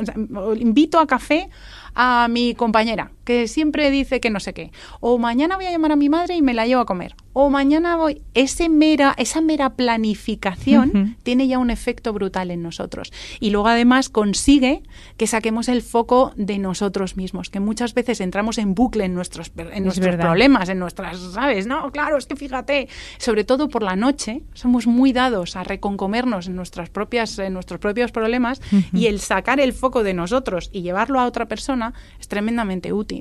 invito 0.55 0.99
a 0.99 1.07
café 1.07 1.49
a 1.93 2.27
mi 2.29 2.55
compañera, 2.55 3.11
que 3.27 3.49
siempre 3.49 3.91
dice 3.91 4.21
que 4.21 4.29
no 4.29 4.39
sé 4.39 4.53
qué. 4.53 4.71
O 5.01 5.17
mañana 5.17 5.57
voy 5.57 5.65
a 5.65 5.71
llamar 5.71 5.91
a 5.91 5.97
mi 5.97 6.07
madre 6.07 6.37
y 6.37 6.41
me 6.41 6.53
la 6.53 6.65
llevo 6.65 6.79
a 6.79 6.85
comer. 6.85 7.13
O 7.33 7.49
mañana 7.49 7.97
voy. 7.97 8.21
Ese 8.33 8.69
mera, 8.69 9.13
esa 9.17 9.41
mera 9.41 9.75
planificación 9.75 11.17
tiene 11.23 11.45
ya 11.49 11.59
un 11.59 11.69
efecto 11.69 12.13
brutal 12.13 12.51
en 12.51 12.63
nosotros. 12.63 13.11
Y 13.41 13.49
luego 13.49 13.67
además 13.67 14.07
consigue 14.07 14.81
que 15.17 15.27
saquemos 15.27 15.67
el 15.67 15.81
foco 15.81 16.31
de 16.37 16.57
nosotros 16.57 17.17
mismos, 17.17 17.49
que 17.49 17.59
muchas 17.59 17.93
veces 17.93 18.21
entramos 18.21 18.57
en 18.59 18.73
bucle 18.73 19.03
en 19.03 19.13
nuestros, 19.13 19.51
en 19.57 19.83
nuestros 19.83 20.15
problemas, 20.15 20.69
en 20.69 20.79
nuestras, 20.79 21.19
¿sabes? 21.33 21.67
No, 21.67 21.91
claro, 21.91 22.17
es 22.17 22.27
que 22.27 22.37
fíjate, 22.37 22.87
sobre 23.17 23.43
todo 23.43 23.67
por 23.67 23.83
la 23.83 23.97
noche, 23.97 24.43
somos 24.53 24.87
muy 24.87 25.11
dados 25.11 25.57
a 25.57 25.65
reconcomernos 25.65 26.47
en 26.47 26.55
nuestras 26.55 26.89
propias, 26.89 27.37
en 27.39 27.53
nuestros 27.53 27.81
propios 27.81 28.13
problemas 28.13 28.61
y 28.93 29.07
el 29.07 29.19
sacar 29.19 29.59
el 29.59 29.73
foco 29.73 30.03
de 30.03 30.13
nosotros 30.13 30.69
y 30.71 30.81
llevarlo 30.81 31.19
a 31.19 31.25
otra 31.25 31.47
persona 31.47 31.93
es 32.19 32.29
tremendamente 32.29 32.93
útil. 32.93 33.16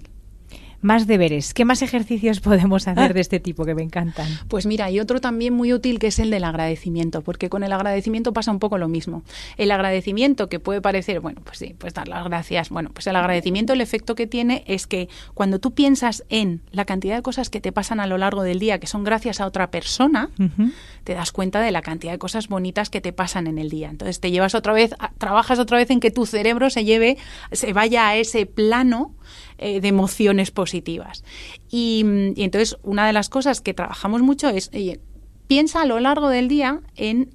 Más 0.80 1.06
deberes. 1.06 1.54
¿Qué 1.54 1.64
más 1.64 1.82
ejercicios 1.82 2.40
podemos 2.46 2.86
hacer 2.88 3.14
de 3.14 3.20
este 3.20 3.40
tipo 3.40 3.64
que 3.64 3.74
me 3.74 3.82
encantan? 3.82 4.26
Pues 4.48 4.66
mira, 4.66 4.86
hay 4.86 5.00
otro 5.00 5.20
también 5.20 5.54
muy 5.54 5.72
útil 5.72 5.98
que 5.98 6.08
es 6.08 6.18
el 6.18 6.30
del 6.30 6.44
agradecimiento, 6.44 7.22
porque 7.22 7.48
con 7.48 7.62
el 7.62 7.72
agradecimiento 7.72 8.32
pasa 8.32 8.50
un 8.50 8.58
poco 8.58 8.78
lo 8.78 8.88
mismo. 8.88 9.22
El 9.56 9.70
agradecimiento 9.70 10.48
que 10.48 10.60
puede 10.60 10.80
parecer, 10.80 11.20
bueno, 11.20 11.40
pues 11.44 11.58
sí, 11.58 11.74
pues 11.78 11.94
dar 11.94 12.08
las 12.08 12.24
gracias. 12.24 12.70
Bueno, 12.70 12.90
pues 12.92 13.06
el 13.06 13.16
agradecimiento, 13.16 13.72
el 13.72 13.80
efecto 13.80 14.14
que 14.14 14.26
tiene 14.26 14.64
es 14.66 14.86
que 14.86 15.08
cuando 15.34 15.58
tú 15.58 15.72
piensas 15.72 16.24
en 16.28 16.62
la 16.70 16.84
cantidad 16.84 17.16
de 17.16 17.22
cosas 17.22 17.50
que 17.50 17.60
te 17.60 17.72
pasan 17.72 18.00
a 18.00 18.06
lo 18.06 18.18
largo 18.18 18.42
del 18.42 18.58
día, 18.58 18.78
que 18.78 18.86
son 18.86 19.04
gracias 19.04 19.40
a 19.40 19.46
otra 19.46 19.70
persona, 19.70 20.30
te 21.04 21.14
das 21.14 21.32
cuenta 21.32 21.60
de 21.60 21.70
la 21.70 21.82
cantidad 21.82 22.12
de 22.12 22.18
cosas 22.18 22.48
bonitas 22.48 22.90
que 22.90 23.00
te 23.00 23.12
pasan 23.12 23.46
en 23.46 23.58
el 23.58 23.70
día. 23.70 23.88
Entonces 23.88 24.20
te 24.20 24.30
llevas 24.30 24.54
otra 24.54 24.72
vez, 24.72 24.94
trabajas 25.18 25.58
otra 25.58 25.78
vez 25.78 25.90
en 25.90 26.00
que 26.00 26.10
tu 26.10 26.26
cerebro 26.26 26.70
se 26.70 26.84
lleve, 26.84 27.16
se 27.52 27.72
vaya 27.72 28.08
a 28.08 28.16
ese 28.16 28.46
plano 28.46 29.14
eh, 29.58 29.80
de 29.80 29.88
emociones 29.88 30.50
positivas. 30.50 31.24
Y, 31.70 32.04
entonces 32.36 32.76
una 32.82 33.06
de 33.06 33.12
las 33.12 33.28
cosas 33.28 33.60
que 33.60 33.74
trabajamos 33.74 34.22
mucho 34.22 34.48
es, 34.48 34.70
piensa 35.46 35.82
a 35.82 35.86
lo 35.86 36.00
largo 36.00 36.28
del 36.28 36.48
día 36.48 36.82
en 36.94 37.30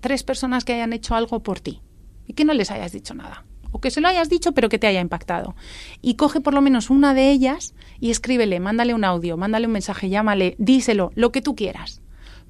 tres 0.00 0.22
personas 0.22 0.64
que 0.64 0.74
hayan 0.74 0.92
hecho 0.92 1.14
algo 1.14 1.42
por 1.42 1.60
ti 1.60 1.82
y 2.26 2.32
que 2.32 2.44
no 2.44 2.54
les 2.54 2.70
hayas 2.70 2.92
dicho 2.92 3.14
nada. 3.14 3.44
O 3.72 3.80
que 3.80 3.90
se 3.90 4.00
lo 4.00 4.08
hayas 4.08 4.30
dicho, 4.30 4.52
pero 4.52 4.68
que 4.68 4.78
te 4.78 4.86
haya 4.86 5.00
impactado. 5.00 5.54
Y 6.00 6.14
coge 6.14 6.40
por 6.40 6.54
lo 6.54 6.62
menos 6.62 6.88
una 6.88 7.12
de 7.12 7.30
ellas 7.30 7.74
y 8.00 8.10
escríbele, 8.10 8.60
mándale 8.60 8.94
un 8.94 9.04
audio, 9.04 9.36
mándale 9.36 9.66
un 9.66 9.72
mensaje, 9.72 10.08
llámale, 10.08 10.56
díselo, 10.58 11.10
lo 11.14 11.30
que 11.30 11.42
tú 11.42 11.54
quieras. 11.54 12.00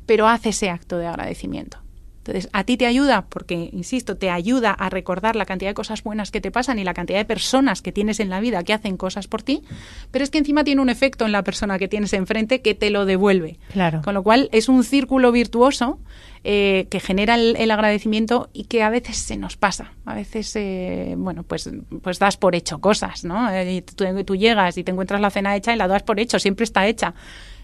Pero 0.06 0.28
haz 0.28 0.46
ese 0.46 0.70
acto 0.70 0.98
de 0.98 1.06
agradecimiento. 1.06 1.86
Entonces, 2.26 2.50
a 2.52 2.64
ti 2.64 2.76
te 2.76 2.86
ayuda, 2.86 3.26
porque, 3.28 3.70
insisto, 3.72 4.16
te 4.16 4.30
ayuda 4.30 4.72
a 4.72 4.90
recordar 4.90 5.36
la 5.36 5.46
cantidad 5.46 5.70
de 5.70 5.74
cosas 5.74 6.02
buenas 6.02 6.32
que 6.32 6.40
te 6.40 6.50
pasan 6.50 6.80
y 6.80 6.84
la 6.84 6.92
cantidad 6.92 7.18
de 7.18 7.24
personas 7.24 7.82
que 7.82 7.92
tienes 7.92 8.18
en 8.18 8.30
la 8.30 8.40
vida 8.40 8.64
que 8.64 8.72
hacen 8.72 8.96
cosas 8.96 9.28
por 9.28 9.42
ti, 9.42 9.62
pero 10.10 10.24
es 10.24 10.30
que 10.30 10.38
encima 10.38 10.64
tiene 10.64 10.82
un 10.82 10.88
efecto 10.88 11.24
en 11.24 11.30
la 11.30 11.44
persona 11.44 11.78
que 11.78 11.86
tienes 11.86 12.12
enfrente 12.14 12.62
que 12.62 12.74
te 12.74 12.90
lo 12.90 13.06
devuelve. 13.06 13.58
Claro. 13.72 14.02
Con 14.02 14.14
lo 14.14 14.24
cual, 14.24 14.48
es 14.50 14.68
un 14.68 14.82
círculo 14.82 15.30
virtuoso 15.30 16.00
eh, 16.42 16.88
que 16.90 16.98
genera 16.98 17.36
el, 17.36 17.70
agradecimiento 17.70 18.50
y 18.52 18.64
que 18.64 18.82
a 18.82 18.90
veces 18.90 19.16
se 19.18 19.36
nos 19.36 19.56
pasa. 19.56 19.92
A 20.04 20.14
veces, 20.14 20.54
eh, 20.56 21.14
bueno, 21.16 21.44
pues, 21.44 21.70
pues 22.02 22.18
das 22.18 22.36
por 22.36 22.56
hecho 22.56 22.80
cosas, 22.80 23.24
¿no? 23.24 23.48
Eh, 23.52 23.82
tú, 23.82 24.04
tú 24.24 24.34
llegas 24.34 24.76
y 24.78 24.82
te 24.82 24.90
encuentras 24.90 25.20
la 25.20 25.30
cena 25.30 25.54
hecha 25.54 25.72
y 25.72 25.76
la 25.76 25.86
das 25.86 26.02
por 26.02 26.18
hecho, 26.18 26.40
siempre 26.40 26.64
está 26.64 26.88
hecha. 26.88 27.14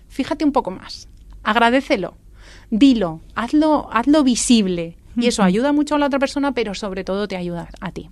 Fíjate 0.08 0.44
un 0.44 0.52
poco 0.52 0.70
más, 0.70 1.08
agradecelo 1.42 2.16
dilo, 2.72 3.20
hazlo, 3.36 3.88
hazlo 3.92 4.24
visible. 4.24 4.96
Y 5.14 5.26
eso 5.26 5.42
ayuda 5.42 5.72
mucho 5.72 5.94
a 5.94 5.98
la 5.98 6.06
otra 6.06 6.18
persona, 6.18 6.52
pero 6.52 6.74
sobre 6.74 7.04
todo 7.04 7.28
te 7.28 7.36
ayuda 7.36 7.68
a 7.80 7.92
ti. 7.92 8.08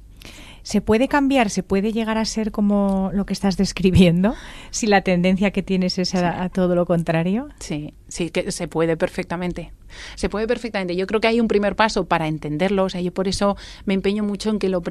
¿Se 0.63 0.83
puede 0.83 1.09
cambiar? 1.09 1.49
¿Se 1.49 1.63
puede 1.63 1.91
llegar 1.91 2.19
a 2.19 2.27
ser 2.27 2.53
como 2.53 3.11
lo 3.15 3.25
que 3.25 3.33
estás 3.33 3.57
describiendo? 3.57 4.35
Si 4.71 4.87
la 4.87 5.01
tendencia 5.01 5.51
que 5.51 5.63
tienes 5.63 5.99
es 5.99 6.15
a, 6.15 6.51
todo 6.51 6.75
lo 6.75 6.85
contrario. 6.85 7.49
Sí, 7.59 7.95
sí, 8.09 8.29
que 8.29 8.53
se 8.53 8.69
puede 8.69 8.99
perfectamente. 8.99 9.73
se 10.17 10.29
puede 10.29 10.47
perfectamente. 10.47 10.95
Yo 10.95 11.07
creo 11.07 11.23
que 11.23 11.29
hay 11.29 11.41
un 11.41 11.49
primer 11.49 11.77
paso 11.77 12.05
para 12.05 12.29
entenderlo. 12.29 12.85
O 12.85 12.89
sea, 12.91 13.01
yo 13.01 13.15
por 13.15 13.29
eso 13.29 13.57
me 13.87 13.95
empeño 13.95 14.23
mucho 14.23 14.51
en 14.51 14.59
que 14.59 14.69
lo, 14.69 14.83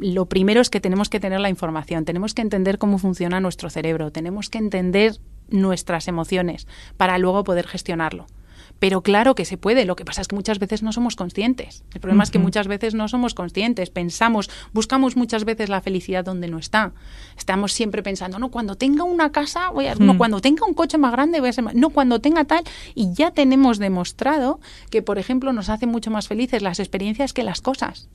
lo 0.00 0.26
primero 0.26 0.62
es 0.62 0.70
que 0.70 0.80
tenemos 0.80 1.10
que 1.10 1.20
tener 1.20 1.40
la 1.40 1.50
información, 1.50 2.06
tenemos 2.06 2.32
que 2.32 2.40
entender 2.40 2.78
cómo 2.78 2.96
funciona 2.96 3.40
nuestro 3.40 3.68
cerebro, 3.68 4.10
tenemos 4.10 4.48
que 4.48 4.56
entender 4.56 5.18
nuestras 5.50 6.08
emociones 6.08 6.66
para 6.96 7.18
luego 7.18 7.44
poder 7.44 7.66
gestionarlo. 7.66 8.26
Pero 8.78 9.02
claro 9.02 9.34
que 9.34 9.44
se 9.44 9.56
puede, 9.56 9.84
lo 9.84 9.96
que 9.96 10.04
pasa 10.04 10.20
es 10.20 10.28
que 10.28 10.36
muchas 10.36 10.58
veces 10.58 10.82
no 10.82 10.92
somos 10.92 11.16
conscientes. 11.16 11.84
El 11.94 12.00
problema 12.00 12.24
es 12.24 12.30
que 12.30 12.38
muchas 12.38 12.68
veces 12.68 12.94
no 12.94 13.08
somos 13.08 13.34
conscientes, 13.34 13.90
pensamos, 13.90 14.50
buscamos 14.72 15.16
muchas 15.16 15.44
veces 15.44 15.68
la 15.68 15.80
felicidad 15.80 16.24
donde 16.24 16.48
no 16.48 16.58
está. 16.58 16.92
Estamos 17.36 17.72
siempre 17.72 18.02
pensando, 18.02 18.38
no, 18.38 18.50
cuando 18.50 18.76
tenga 18.76 19.04
una 19.04 19.32
casa, 19.32 19.70
voy 19.70 19.86
a, 19.86 19.94
no, 19.94 20.14
mm. 20.14 20.18
cuando 20.18 20.40
tenga 20.40 20.66
un 20.66 20.74
coche 20.74 20.98
más 20.98 21.12
grande, 21.12 21.40
voy 21.40 21.48
a 21.48 21.52
ser 21.52 21.64
más, 21.64 21.74
no, 21.74 21.90
cuando 21.90 22.20
tenga 22.20 22.44
tal, 22.44 22.64
y 22.94 23.12
ya 23.12 23.30
tenemos 23.30 23.78
demostrado 23.78 24.60
que, 24.90 25.02
por 25.02 25.18
ejemplo, 25.18 25.52
nos 25.52 25.68
hacen 25.68 25.88
mucho 25.88 26.10
más 26.10 26.28
felices 26.28 26.62
las 26.62 26.80
experiencias 26.80 27.32
que 27.32 27.42
las 27.42 27.60
cosas 27.60 28.08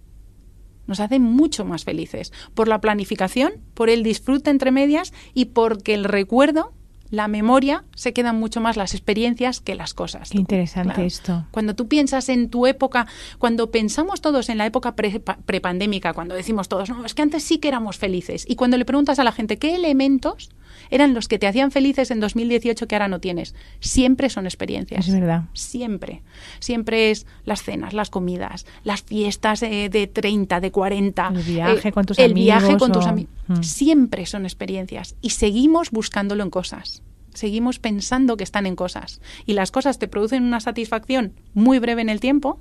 nos 0.85 0.99
hacen 0.99 1.21
mucho 1.21 1.65
más 1.65 1.85
felices 1.85 2.33
por 2.53 2.67
la 2.67 2.81
planificación, 2.81 3.53
por 3.73 3.89
el 3.89 4.03
disfrute 4.03 4.49
entre 4.49 4.71
medias 4.71 5.13
y 5.33 5.45
porque 5.45 5.93
el 5.93 6.03
recuerdo 6.03 6.73
la 7.13 7.28
memoria 7.28 7.84
se 7.93 8.12
quedan 8.12 8.39
mucho 8.39 8.60
más 8.60 8.76
las 8.76 8.95
experiencias 8.95 9.60
que 9.60 9.76
las 9.76 9.93
cosas. 9.93 10.32
Qué 10.32 10.39
interesante 10.39 11.06
esto. 11.06 11.45
Cuando 11.52 11.76
tú 11.76 11.88
piensas 11.88 12.28
en 12.28 12.49
tu 12.49 12.65
época, 12.65 13.06
cuando 13.38 13.69
pensamos 13.69 14.19
todos 14.19 14.49
en 14.49 14.58
la 14.58 14.65
época 14.65 14.95
prepandémica, 14.95 16.13
cuando 16.13 16.34
decimos 16.34 16.69
todos, 16.69 16.89
no, 16.89 17.06
es 17.06 17.13
que 17.13 17.21
antes 17.21 17.43
sí 17.43 17.60
que 17.60 17.67
éramos 17.67 17.99
felices, 17.99 18.45
y 18.49 18.56
cuando 18.56 18.78
le 18.78 18.86
preguntas 18.86 19.19
a 19.19 19.23
la 19.23 19.32
gente 19.32 19.60
qué 19.60 19.76
elementos 19.76 20.49
eran 20.89 21.13
los 21.13 21.28
que 21.28 21.39
te 21.39 21.48
hacían 21.48 21.72
felices 21.72 22.12
en 22.12 22.19
2018 22.19 22.88
que 22.88 22.96
ahora 22.96 23.08
no 23.08 23.19
tienes. 23.19 23.56
Siempre 23.80 24.30
son 24.30 24.46
experiencias. 24.46 25.08
Es 25.08 25.13
verdad. 25.13 25.43
Siempre. 25.54 26.22
Siempre 26.60 27.12
es 27.12 27.26
las 27.46 27.63
cenas, 27.63 27.93
las 27.93 28.10
comidas, 28.10 28.65
las 28.84 29.04
fiestas 29.04 29.63
eh, 29.63 29.89
de 29.89 30.08
30, 30.08 30.60
de 30.60 30.72
40. 30.72 31.32
El 31.36 31.43
viaje 31.43 31.91
con 31.91 32.06
tus 32.06 32.19
el 32.19 32.32
amigos. 32.32 32.39
El 32.39 32.43
viaje 32.43 32.78
con 32.78 32.91
tus 32.91 33.06
amigos. 33.06 33.34
Mm. 33.48 33.63
Siempre 33.63 34.26
son 34.26 34.46
experiencias. 34.46 35.15
Y 35.22 35.32
seguimos 35.32 35.91
buscándolo 35.91 36.43
en 36.43 36.50
cosas 36.50 37.02
seguimos 37.34 37.80
pensando 37.80 38.38
que 38.38 38.43
están 38.43 38.65
en 38.65 38.76
cosas. 38.76 39.22
Y 39.46 39.54
las 39.54 39.72
cosas 39.72 40.00
te 40.00 40.08
producen 40.08 40.43
una 40.43 40.60
satisfacción 40.60 41.34
muy 41.54 41.80
breve 41.80 42.02
en 42.02 42.10
el 42.10 42.19
tiempo. 42.19 42.60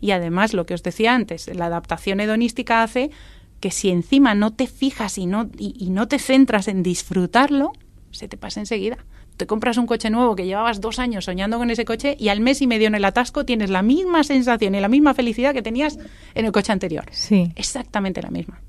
Y 0.00 0.12
además, 0.12 0.54
lo 0.54 0.66
que 0.66 0.74
os 0.74 0.82
decía 0.82 1.14
antes, 1.14 1.48
la 1.54 1.66
adaptación 1.66 2.20
hedonística 2.20 2.82
hace 2.82 3.10
que 3.60 3.70
si 3.70 3.90
encima 3.90 4.34
no 4.34 4.52
te 4.52 4.66
fijas 4.66 5.18
y 5.18 5.26
no, 5.26 5.48
y, 5.56 5.90
no 5.90 6.08
te 6.08 6.18
centras 6.18 6.66
en 6.66 6.82
disfrutarlo, 6.82 7.72
se 8.10 8.26
te 8.26 8.36
pasa 8.36 8.60
enseguida. 8.60 8.98
Te 9.36 9.46
compras 9.46 9.76
un 9.76 9.86
coche 9.86 10.10
nuevo 10.10 10.36
que 10.36 10.46
llevabas 10.46 10.80
dos 10.80 10.98
años 10.98 11.24
soñando 11.26 11.58
con 11.58 11.70
ese 11.70 11.84
coche 11.84 12.16
y 12.18 12.28
al 12.28 12.40
mes 12.40 12.60
y 12.60 12.66
medio 12.66 12.88
en 12.88 12.94
el 12.94 13.04
atasco 13.04 13.44
tienes 13.44 13.70
la 13.70 13.82
misma 13.82 14.24
sensación 14.24 14.74
y 14.74 14.80
la 14.80 14.88
misma 14.88 15.14
felicidad 15.14 15.54
que 15.54 15.62
tenías 15.62 15.98
en 16.34 16.44
el 16.44 16.52
coche 16.52 16.72
anterior. 16.72 17.04
Sí. 17.10 17.52
Exactamente 17.56 18.20
la 18.20 18.30
misma. 18.30 18.60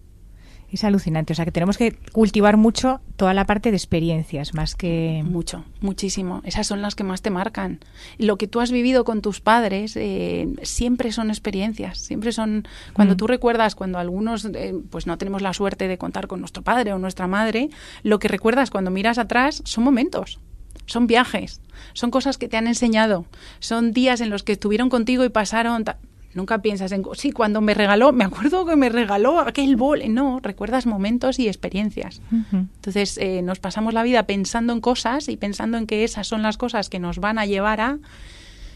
Es 0.71 0.86
alucinante. 0.86 1.34
O 1.34 1.36
sea, 1.36 1.43
que 1.43 1.51
tenemos 1.51 1.77
que 1.77 1.97
cultivar 2.13 2.55
mucho 2.55 3.01
toda 3.17 3.34
la 3.34 3.45
parte 3.45 3.71
de 3.71 3.77
experiencias, 3.77 4.53
más 4.53 4.75
que... 4.75 5.21
Mucho, 5.25 5.65
muchísimo. 5.81 6.41
Esas 6.45 6.65
son 6.65 6.81
las 6.81 6.95
que 6.95 7.03
más 7.03 7.21
te 7.21 7.29
marcan. 7.29 7.79
Lo 8.17 8.38
que 8.38 8.47
tú 8.47 8.62
has 8.62 8.71
vivido 8.71 9.03
con 9.03 9.21
tus 9.21 9.41
padres 9.41 9.97
eh, 9.97 10.47
siempre 10.63 11.12
son 11.12 11.29
experiencias. 11.29 11.97
Siempre 11.97 12.31
son... 12.31 12.67
Cuando 12.93 13.15
mm. 13.15 13.17
tú 13.17 13.27
recuerdas, 13.27 13.75
cuando 13.75 13.99
algunos 13.99 14.45
eh, 14.45 14.73
pues 14.89 15.07
no 15.07 15.17
tenemos 15.17 15.41
la 15.41 15.53
suerte 15.53 15.89
de 15.89 15.97
contar 15.97 16.27
con 16.27 16.39
nuestro 16.39 16.63
padre 16.63 16.93
o 16.93 16.99
nuestra 16.99 17.27
madre, 17.27 17.69
lo 18.03 18.19
que 18.19 18.29
recuerdas 18.29 18.71
cuando 18.71 18.91
miras 18.91 19.17
atrás 19.17 19.62
son 19.65 19.84
momentos 19.84 20.39
son 20.86 21.07
viajes, 21.07 21.62
son 21.93 22.12
cosas 22.12 22.38
que 22.38 22.49
te 22.49 22.57
han 22.57 22.67
enseñado, 22.67 23.25
son 23.60 23.93
días 23.93 24.19
en 24.19 24.29
los 24.29 24.43
que 24.43 24.53
estuvieron 24.53 24.89
contigo 24.89 25.23
y 25.23 25.29
pasaron 25.29 25.86
Nunca 26.34 26.62
piensas 26.62 26.91
en, 26.91 27.04
sí, 27.13 27.32
cuando 27.32 27.62
me 27.62 27.74
regaló, 27.74 28.13
me 28.13 28.24
acuerdo 28.24 28.65
que 28.65 28.76
me 28.76 28.89
regaló 28.89 29.39
aquel 29.39 29.76
bol. 29.76 30.02
No, 30.13 30.39
recuerdas 30.41 30.86
momentos 30.86 31.39
y 31.39 31.48
experiencias. 31.48 32.22
Entonces, 32.52 33.17
eh, 33.17 33.41
nos 33.41 33.60
pasamos 33.60 33.94
la 33.94 34.04
vida 34.04 34.24
pensando 34.24 34.74
en 34.74 34.82
cosas 34.82 35.28
y 35.30 35.38
pensando 35.38 35.78
en 35.78 35.88
que 35.88 36.04
esas 36.04 36.28
son 36.28 36.41
las 36.41 36.58
cosas 36.58 36.89
que 36.89 37.00
nos 37.00 37.20
van 37.20 37.38
a 37.38 37.46
llevar 37.46 37.82
a 37.82 38.00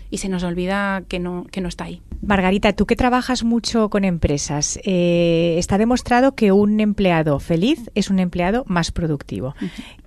y 0.10 0.18
se 0.18 0.30
nos 0.30 0.44
olvida 0.44 1.04
que 1.08 1.20
no, 1.20 1.46
que 1.52 1.62
no 1.62 1.68
está 1.68 1.86
ahí. 1.86 2.02
Margarita, 2.22 2.74
tú 2.74 2.86
que 2.86 2.96
trabajas 2.96 3.44
mucho 3.44 3.90
con 3.90 4.04
empresas, 4.04 4.80
eh, 4.84 5.56
está 5.58 5.78
demostrado 5.78 6.34
que 6.34 6.52
un 6.52 6.80
empleado 6.80 7.40
feliz 7.40 7.92
es 7.94 8.10
un 8.10 8.20
empleado 8.20 8.64
más 8.68 8.92
productivo. 8.92 9.56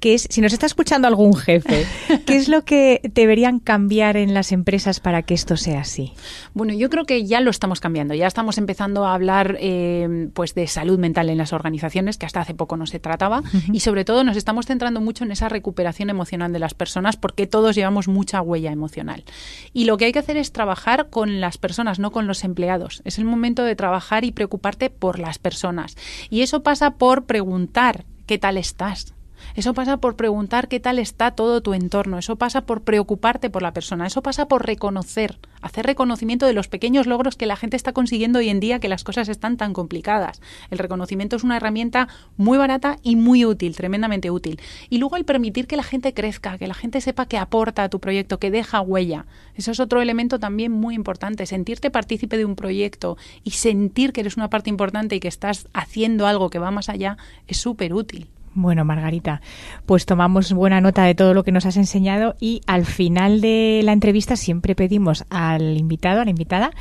que 0.00 0.14
es, 0.14 0.26
si 0.30 0.40
nos 0.40 0.52
está 0.52 0.66
escuchando 0.66 1.06
algún 1.06 1.36
jefe, 1.36 1.86
¿qué 2.26 2.36
es 2.36 2.48
lo 2.48 2.64
que 2.64 3.00
deberían 3.14 3.60
cambiar 3.60 4.16
en 4.16 4.34
las 4.34 4.52
empresas 4.52 5.00
para 5.00 5.22
que 5.22 5.34
esto 5.34 5.56
sea 5.56 5.80
así? 5.80 6.12
Bueno, 6.54 6.72
yo 6.72 6.90
creo 6.90 7.04
que 7.04 7.24
ya 7.24 7.40
lo 7.40 7.50
estamos 7.50 7.80
cambiando. 7.80 8.14
Ya 8.14 8.26
estamos 8.26 8.58
empezando 8.58 9.06
a 9.06 9.14
hablar 9.14 9.56
eh, 9.60 10.28
pues 10.34 10.54
de 10.54 10.66
salud 10.66 10.98
mental 10.98 11.28
en 11.30 11.38
las 11.38 11.52
organizaciones, 11.52 12.18
que 12.18 12.26
hasta 12.26 12.40
hace 12.40 12.54
poco 12.54 12.76
no 12.76 12.86
se 12.86 12.98
trataba, 12.98 13.42
y 13.72 13.80
sobre 13.80 14.04
todo 14.04 14.24
nos 14.24 14.36
estamos 14.36 14.66
centrando 14.66 15.00
mucho 15.00 15.24
en 15.24 15.32
esa 15.32 15.48
recuperación 15.48 16.10
emocional 16.10 16.52
de 16.52 16.58
las 16.58 16.74
personas, 16.74 17.16
porque 17.16 17.46
todos 17.46 17.76
llevamos 17.76 18.08
mucha 18.08 18.40
huella 18.40 18.72
emocional. 18.72 19.24
Y 19.72 19.84
lo 19.84 19.97
que 19.98 20.06
hay 20.06 20.12
que 20.12 20.20
hacer 20.20 20.36
es 20.36 20.52
trabajar 20.52 21.10
con 21.10 21.40
las 21.40 21.58
personas, 21.58 21.98
no 21.98 22.10
con 22.10 22.26
los 22.26 22.44
empleados. 22.44 23.02
Es 23.04 23.18
el 23.18 23.24
momento 23.24 23.64
de 23.64 23.76
trabajar 23.76 24.24
y 24.24 24.32
preocuparte 24.32 24.88
por 24.88 25.18
las 25.18 25.38
personas. 25.38 25.96
Y 26.30 26.42
eso 26.42 26.62
pasa 26.62 26.92
por 26.92 27.24
preguntar 27.24 28.04
qué 28.26 28.38
tal 28.38 28.56
estás, 28.56 29.14
eso 29.58 29.74
pasa 29.74 29.96
por 29.96 30.14
preguntar 30.14 30.68
qué 30.68 30.78
tal 30.78 31.00
está 31.00 31.32
todo 31.32 31.60
tu 31.60 31.74
entorno, 31.74 32.16
eso 32.16 32.36
pasa 32.36 32.60
por 32.60 32.82
preocuparte 32.82 33.50
por 33.50 33.60
la 33.60 33.72
persona, 33.72 34.06
eso 34.06 34.22
pasa 34.22 34.46
por 34.46 34.64
reconocer, 34.64 35.40
hacer 35.62 35.84
reconocimiento 35.84 36.46
de 36.46 36.52
los 36.52 36.68
pequeños 36.68 37.08
logros 37.08 37.34
que 37.34 37.46
la 37.46 37.56
gente 37.56 37.76
está 37.76 37.92
consiguiendo 37.92 38.38
hoy 38.38 38.50
en 38.50 38.60
día 38.60 38.78
que 38.78 38.88
las 38.88 39.02
cosas 39.02 39.28
están 39.28 39.56
tan 39.56 39.72
complicadas. 39.72 40.40
El 40.70 40.78
reconocimiento 40.78 41.34
es 41.34 41.42
una 41.42 41.56
herramienta 41.56 42.06
muy 42.36 42.56
barata 42.56 42.98
y 43.02 43.16
muy 43.16 43.44
útil, 43.44 43.74
tremendamente 43.74 44.30
útil. 44.30 44.60
Y 44.90 44.98
luego 44.98 45.16
el 45.16 45.24
permitir 45.24 45.66
que 45.66 45.76
la 45.76 45.82
gente 45.82 46.14
crezca, 46.14 46.56
que 46.56 46.68
la 46.68 46.74
gente 46.74 47.00
sepa 47.00 47.26
que 47.26 47.36
aporta 47.36 47.82
a 47.82 47.88
tu 47.88 47.98
proyecto, 47.98 48.38
que 48.38 48.52
deja 48.52 48.80
huella. 48.80 49.26
Eso 49.56 49.72
es 49.72 49.80
otro 49.80 50.00
elemento 50.00 50.38
también 50.38 50.70
muy 50.70 50.94
importante, 50.94 51.46
sentirte 51.46 51.90
partícipe 51.90 52.36
de 52.36 52.44
un 52.44 52.54
proyecto 52.54 53.16
y 53.42 53.50
sentir 53.50 54.12
que 54.12 54.20
eres 54.20 54.36
una 54.36 54.50
parte 54.50 54.70
importante 54.70 55.16
y 55.16 55.20
que 55.20 55.26
estás 55.26 55.66
haciendo 55.72 56.28
algo 56.28 56.48
que 56.48 56.60
va 56.60 56.70
más 56.70 56.88
allá 56.88 57.16
es 57.48 57.56
súper 57.56 57.92
útil. 57.92 58.28
Bueno, 58.60 58.84
Margarita, 58.84 59.40
pues 59.86 60.04
tomamos 60.04 60.52
buena 60.52 60.80
nota 60.80 61.04
de 61.04 61.14
todo 61.14 61.32
lo 61.32 61.44
que 61.44 61.52
nos 61.52 61.64
has 61.64 61.76
enseñado 61.76 62.34
y 62.40 62.60
al 62.66 62.86
final 62.86 63.40
de 63.40 63.82
la 63.84 63.92
entrevista 63.92 64.34
siempre 64.34 64.74
pedimos 64.74 65.24
al 65.30 65.76
invitado, 65.76 66.20
a 66.20 66.24
la 66.24 66.30
invitada, 66.30 66.72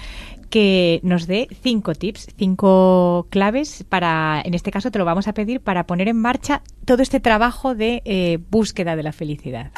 que 0.50 1.00
nos 1.04 1.28
dé 1.28 1.48
cinco 1.62 1.94
tips, 1.94 2.30
cinco 2.36 3.28
claves 3.30 3.86
para, 3.88 4.42
en 4.44 4.56
este 4.56 4.72
caso 4.72 4.90
te 4.90 4.98
lo 4.98 5.06
vamos 5.06 5.28
a 5.28 5.34
pedir, 5.34 5.62
para 5.62 5.86
poner 5.86 6.08
en 6.08 6.20
marcha 6.20 6.64
todo 6.84 7.04
este 7.04 7.20
trabajo 7.20 7.76
de 7.76 8.02
eh, 8.06 8.40
búsqueda 8.50 8.96
de 8.96 9.04
la 9.04 9.12
felicidad. 9.12 9.72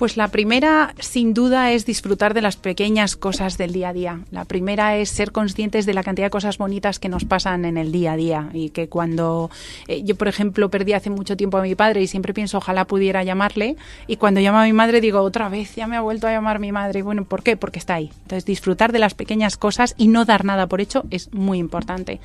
Pues 0.00 0.16
la 0.16 0.28
primera, 0.28 0.94
sin 0.98 1.34
duda, 1.34 1.72
es 1.72 1.84
disfrutar 1.84 2.32
de 2.32 2.40
las 2.40 2.56
pequeñas 2.56 3.16
cosas 3.16 3.58
del 3.58 3.74
día 3.74 3.90
a 3.90 3.92
día. 3.92 4.20
La 4.30 4.46
primera 4.46 4.96
es 4.96 5.10
ser 5.10 5.30
conscientes 5.30 5.84
de 5.84 5.92
la 5.92 6.02
cantidad 6.02 6.28
de 6.28 6.30
cosas 6.30 6.56
bonitas 6.56 6.98
que 6.98 7.10
nos 7.10 7.26
pasan 7.26 7.66
en 7.66 7.76
el 7.76 7.92
día 7.92 8.12
a 8.12 8.16
día 8.16 8.48
y 8.54 8.70
que 8.70 8.88
cuando 8.88 9.50
eh, 9.88 10.02
yo, 10.02 10.16
por 10.16 10.28
ejemplo, 10.28 10.70
perdí 10.70 10.94
hace 10.94 11.10
mucho 11.10 11.36
tiempo 11.36 11.58
a 11.58 11.62
mi 11.62 11.74
padre 11.74 12.00
y 12.00 12.06
siempre 12.06 12.32
pienso 12.32 12.56
ojalá 12.56 12.86
pudiera 12.86 13.22
llamarle 13.24 13.76
y 14.06 14.16
cuando 14.16 14.40
llamo 14.40 14.60
a 14.60 14.64
mi 14.64 14.72
madre 14.72 15.02
digo 15.02 15.20
otra 15.20 15.50
vez 15.50 15.74
ya 15.74 15.86
me 15.86 15.98
ha 15.98 16.00
vuelto 16.00 16.26
a 16.26 16.32
llamar 16.32 16.60
mi 16.60 16.72
madre. 16.72 17.02
Bueno, 17.02 17.26
¿por 17.26 17.42
qué? 17.42 17.58
Porque 17.58 17.78
está 17.78 17.96
ahí. 17.96 18.10
Entonces 18.22 18.46
disfrutar 18.46 18.92
de 18.92 19.00
las 19.00 19.12
pequeñas 19.12 19.58
cosas 19.58 19.94
y 19.98 20.08
no 20.08 20.24
dar 20.24 20.46
nada 20.46 20.66
por 20.66 20.80
hecho 20.80 21.04
es 21.10 21.30
muy 21.34 21.58
importante. 21.58 22.20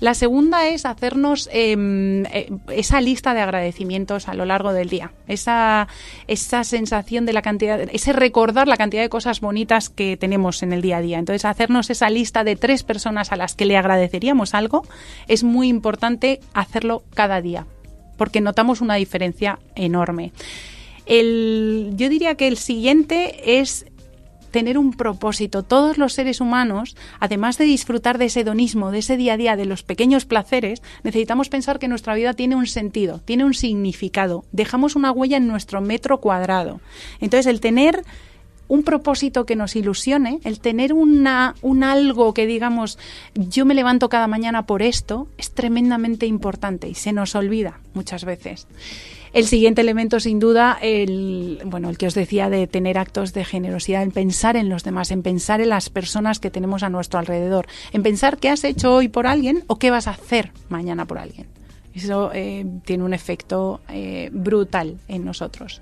La 0.00 0.14
segunda 0.14 0.66
es 0.66 0.84
hacernos 0.84 1.48
em, 1.52 2.26
eh, 2.26 2.50
esa 2.74 3.00
lista 3.00 3.34
de 3.34 3.40
agradecimientos 3.40 4.26
a 4.26 4.34
lo 4.34 4.46
largo 4.46 4.72
del 4.72 4.88
día. 4.88 5.12
Esa, 5.28 5.86
esa 6.26 6.64
sensación 6.64 7.19
de 7.26 7.32
la 7.32 7.42
cantidad, 7.42 7.80
ese 7.80 8.12
recordar 8.12 8.68
la 8.68 8.76
cantidad 8.76 9.02
de 9.02 9.08
cosas 9.08 9.40
bonitas 9.40 9.88
que 9.88 10.16
tenemos 10.16 10.62
en 10.62 10.72
el 10.72 10.82
día 10.82 10.98
a 10.98 11.00
día. 11.00 11.18
Entonces, 11.18 11.44
hacernos 11.44 11.90
esa 11.90 12.10
lista 12.10 12.44
de 12.44 12.56
tres 12.56 12.82
personas 12.82 13.32
a 13.32 13.36
las 13.36 13.54
que 13.54 13.64
le 13.64 13.76
agradeceríamos 13.76 14.54
algo 14.54 14.86
es 15.28 15.44
muy 15.44 15.68
importante 15.68 16.40
hacerlo 16.54 17.02
cada 17.14 17.40
día, 17.40 17.66
porque 18.16 18.40
notamos 18.40 18.80
una 18.80 18.94
diferencia 18.94 19.58
enorme. 19.74 20.32
El, 21.06 21.92
yo 21.96 22.08
diría 22.08 22.36
que 22.36 22.46
el 22.46 22.56
siguiente 22.56 23.58
es 23.60 23.86
tener 24.50 24.78
un 24.78 24.92
propósito. 24.92 25.62
Todos 25.62 25.98
los 25.98 26.12
seres 26.12 26.40
humanos, 26.40 26.96
además 27.18 27.58
de 27.58 27.64
disfrutar 27.64 28.18
de 28.18 28.26
ese 28.26 28.40
hedonismo, 28.40 28.90
de 28.90 28.98
ese 28.98 29.16
día 29.16 29.34
a 29.34 29.36
día, 29.36 29.56
de 29.56 29.66
los 29.66 29.82
pequeños 29.82 30.24
placeres, 30.24 30.82
necesitamos 31.02 31.48
pensar 31.48 31.78
que 31.78 31.88
nuestra 31.88 32.14
vida 32.14 32.34
tiene 32.34 32.56
un 32.56 32.66
sentido, 32.66 33.20
tiene 33.24 33.44
un 33.44 33.54
significado. 33.54 34.44
Dejamos 34.52 34.96
una 34.96 35.12
huella 35.12 35.36
en 35.36 35.46
nuestro 35.46 35.80
metro 35.80 36.20
cuadrado. 36.20 36.80
Entonces, 37.20 37.46
el 37.46 37.60
tener 37.60 38.04
un 38.70 38.84
propósito 38.84 39.46
que 39.46 39.56
nos 39.56 39.74
ilusione, 39.74 40.38
el 40.44 40.60
tener 40.60 40.92
una, 40.92 41.56
un 41.60 41.82
algo 41.82 42.32
que 42.32 42.46
digamos, 42.46 42.98
yo 43.34 43.66
me 43.66 43.74
levanto 43.74 44.08
cada 44.08 44.28
mañana 44.28 44.64
por 44.64 44.80
esto, 44.80 45.26
es 45.38 45.50
tremendamente 45.50 46.26
importante 46.26 46.88
y 46.88 46.94
se 46.94 47.12
nos 47.12 47.34
olvida 47.34 47.80
muchas 47.94 48.24
veces. 48.24 48.68
El 49.32 49.46
siguiente 49.46 49.80
elemento, 49.80 50.20
sin 50.20 50.38
duda, 50.38 50.78
el, 50.80 51.60
bueno, 51.64 51.90
el 51.90 51.98
que 51.98 52.06
os 52.06 52.14
decía 52.14 52.48
de 52.48 52.68
tener 52.68 52.96
actos 52.96 53.32
de 53.32 53.44
generosidad, 53.44 54.04
en 54.04 54.12
pensar 54.12 54.56
en 54.56 54.68
los 54.68 54.84
demás, 54.84 55.10
en 55.10 55.24
pensar 55.24 55.60
en 55.60 55.68
las 55.68 55.90
personas 55.90 56.38
que 56.38 56.50
tenemos 56.50 56.84
a 56.84 56.90
nuestro 56.90 57.18
alrededor, 57.18 57.66
en 57.92 58.04
pensar 58.04 58.38
qué 58.38 58.50
has 58.50 58.62
hecho 58.62 58.94
hoy 58.94 59.08
por 59.08 59.26
alguien 59.26 59.64
o 59.66 59.80
qué 59.80 59.90
vas 59.90 60.06
a 60.06 60.12
hacer 60.12 60.52
mañana 60.68 61.06
por 61.06 61.18
alguien. 61.18 61.48
Eso 62.04 62.30
eh, 62.32 62.64
tiene 62.84 63.04
un 63.04 63.14
efecto 63.14 63.80
eh, 63.88 64.30
brutal 64.32 64.96
en 65.08 65.24
nosotros. 65.24 65.80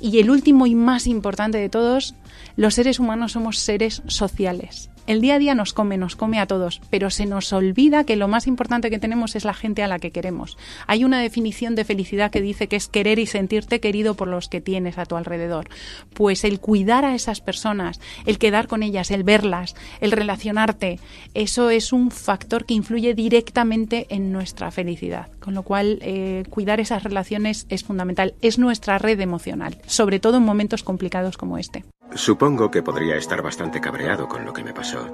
Y 0.00 0.18
el 0.18 0.30
último 0.30 0.66
y 0.66 0.74
más 0.74 1.06
importante 1.06 1.58
de 1.58 1.68
todos, 1.68 2.14
los 2.56 2.74
seres 2.74 2.98
humanos 2.98 3.32
somos 3.32 3.58
seres 3.58 4.02
sociales. 4.06 4.90
El 5.10 5.20
día 5.20 5.34
a 5.34 5.38
día 5.40 5.56
nos 5.56 5.72
come, 5.72 5.96
nos 5.98 6.14
come 6.14 6.38
a 6.38 6.46
todos, 6.46 6.80
pero 6.88 7.10
se 7.10 7.26
nos 7.26 7.52
olvida 7.52 8.04
que 8.04 8.14
lo 8.14 8.28
más 8.28 8.46
importante 8.46 8.90
que 8.90 9.00
tenemos 9.00 9.34
es 9.34 9.44
la 9.44 9.54
gente 9.54 9.82
a 9.82 9.88
la 9.88 9.98
que 9.98 10.12
queremos. 10.12 10.56
Hay 10.86 11.02
una 11.02 11.20
definición 11.20 11.74
de 11.74 11.84
felicidad 11.84 12.30
que 12.30 12.40
dice 12.40 12.68
que 12.68 12.76
es 12.76 12.86
querer 12.86 13.18
y 13.18 13.26
sentirte 13.26 13.80
querido 13.80 14.14
por 14.14 14.28
los 14.28 14.48
que 14.48 14.60
tienes 14.60 14.98
a 14.98 15.06
tu 15.06 15.16
alrededor. 15.16 15.68
Pues 16.14 16.44
el 16.44 16.60
cuidar 16.60 17.04
a 17.04 17.16
esas 17.16 17.40
personas, 17.40 18.00
el 18.24 18.38
quedar 18.38 18.68
con 18.68 18.84
ellas, 18.84 19.10
el 19.10 19.24
verlas, 19.24 19.74
el 20.00 20.12
relacionarte, 20.12 21.00
eso 21.34 21.70
es 21.70 21.92
un 21.92 22.12
factor 22.12 22.64
que 22.64 22.74
influye 22.74 23.12
directamente 23.12 24.06
en 24.10 24.30
nuestra 24.30 24.70
felicidad. 24.70 25.26
Con 25.40 25.54
lo 25.54 25.64
cual, 25.64 25.98
eh, 26.02 26.44
cuidar 26.50 26.78
esas 26.78 27.02
relaciones 27.02 27.66
es 27.68 27.82
fundamental. 27.82 28.34
Es 28.42 28.60
nuestra 28.60 28.98
red 28.98 29.18
emocional, 29.18 29.76
sobre 29.86 30.20
todo 30.20 30.36
en 30.36 30.44
momentos 30.44 30.84
complicados 30.84 31.36
como 31.36 31.58
este. 31.58 31.82
Supongo 32.14 32.70
que 32.70 32.82
podría 32.82 33.16
estar 33.16 33.40
bastante 33.40 33.80
cabreado 33.80 34.26
con 34.26 34.44
lo 34.44 34.52
que 34.52 34.64
me 34.64 34.74
pasó. 34.74 35.08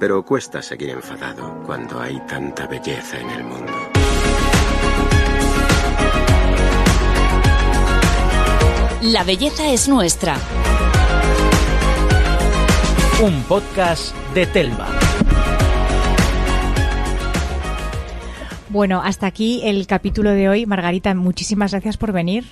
Pero 0.00 0.24
cuesta 0.24 0.62
seguir 0.62 0.90
enfadado 0.90 1.62
cuando 1.64 2.00
hay 2.00 2.18
tanta 2.26 2.66
belleza 2.66 3.20
en 3.20 3.30
el 3.30 3.44
mundo. 3.44 3.72
La 9.02 9.24
belleza 9.24 9.70
es 9.70 9.88
nuestra. 9.88 10.36
Un 13.22 13.42
podcast 13.42 14.14
de 14.34 14.46
Telva. 14.46 14.88
Bueno, 18.70 19.00
hasta 19.02 19.26
aquí 19.26 19.60
el 19.64 19.86
capítulo 19.86 20.30
de 20.30 20.48
hoy. 20.48 20.66
Margarita, 20.66 21.14
muchísimas 21.14 21.72
gracias 21.72 21.96
por 21.96 22.12
venir. 22.12 22.44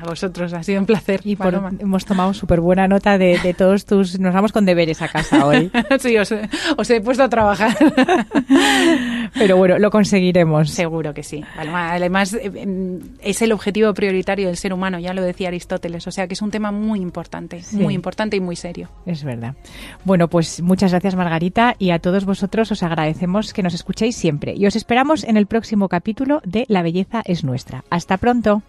A 0.00 0.06
vosotros, 0.06 0.52
ha 0.52 0.62
sido 0.62 0.80
un 0.80 0.86
placer. 0.86 1.20
Y 1.24 1.36
hemos 1.80 2.04
tomado 2.04 2.34
súper 2.34 2.60
buena 2.60 2.88
nota 2.88 3.18
de, 3.18 3.54
todos 3.56 3.84
tus... 3.84 4.18
Nos 4.18 4.34
vamos 4.34 4.52
con 4.52 4.64
deberes 4.64 5.02
a 5.02 5.08
casa 5.08 5.46
hoy. 5.46 5.70
sí, 5.98 6.16
os, 6.18 6.32
he 6.32 7.00
puesto 7.00 7.22
a 7.22 7.28
trabajar. 7.28 7.76
Pero 9.34 9.56
bueno, 9.56 9.78
lo 9.78 9.90
conseguiremos. 9.90 10.70
Seguro 10.70 11.14
que 11.14 11.22
sí. 11.22 11.44
Además, 11.56 12.34
eh, 12.34 12.50
em, 12.54 13.00
es 13.20 13.42
el 13.42 13.52
objetivo 13.52 13.92
prioritario 13.94 14.48
del 14.48 14.56
ser 14.56 14.72
humano, 14.72 14.98
ya 14.98 15.14
lo 15.14 15.22
decía 15.22 15.48
Aristóteles. 15.48 16.06
O 16.06 16.10
sea 16.10 16.26
que 16.26 16.34
es 16.34 16.42
un 16.42 16.50
tema 16.50 16.72
muy 16.72 17.00
importante, 17.00 17.62
muy 17.72 17.94
importante 17.94 18.36
y 18.36 18.40
muy 18.40 18.56
serio. 18.56 18.88
Es 19.06 19.24
verdad. 19.24 19.54
Bueno, 20.04 20.28
pues 20.28 20.60
muchas 20.60 20.90
gracias 20.90 21.14
Margarita 21.14 21.76
y 21.78 21.90
a 21.90 21.98
todos 21.98 22.24
vosotros 22.24 22.70
os 22.72 22.82
agradecemos 22.82 23.52
que 23.52 23.62
nos 23.62 23.74
escuchéis 23.74 24.16
siempre 24.16 24.54
y 24.54 24.66
os 24.66 24.76
esperamos 24.76 25.24
en 25.24 25.36
el 25.36 25.46
próximo 25.46 25.88
capítulo 25.88 26.40
de 26.44 26.64
La 26.68 26.82
belleza 26.82 27.22
es 27.24 27.44
nuestra. 27.44 27.84
Hasta 27.90 28.16
pronto. 28.16 28.62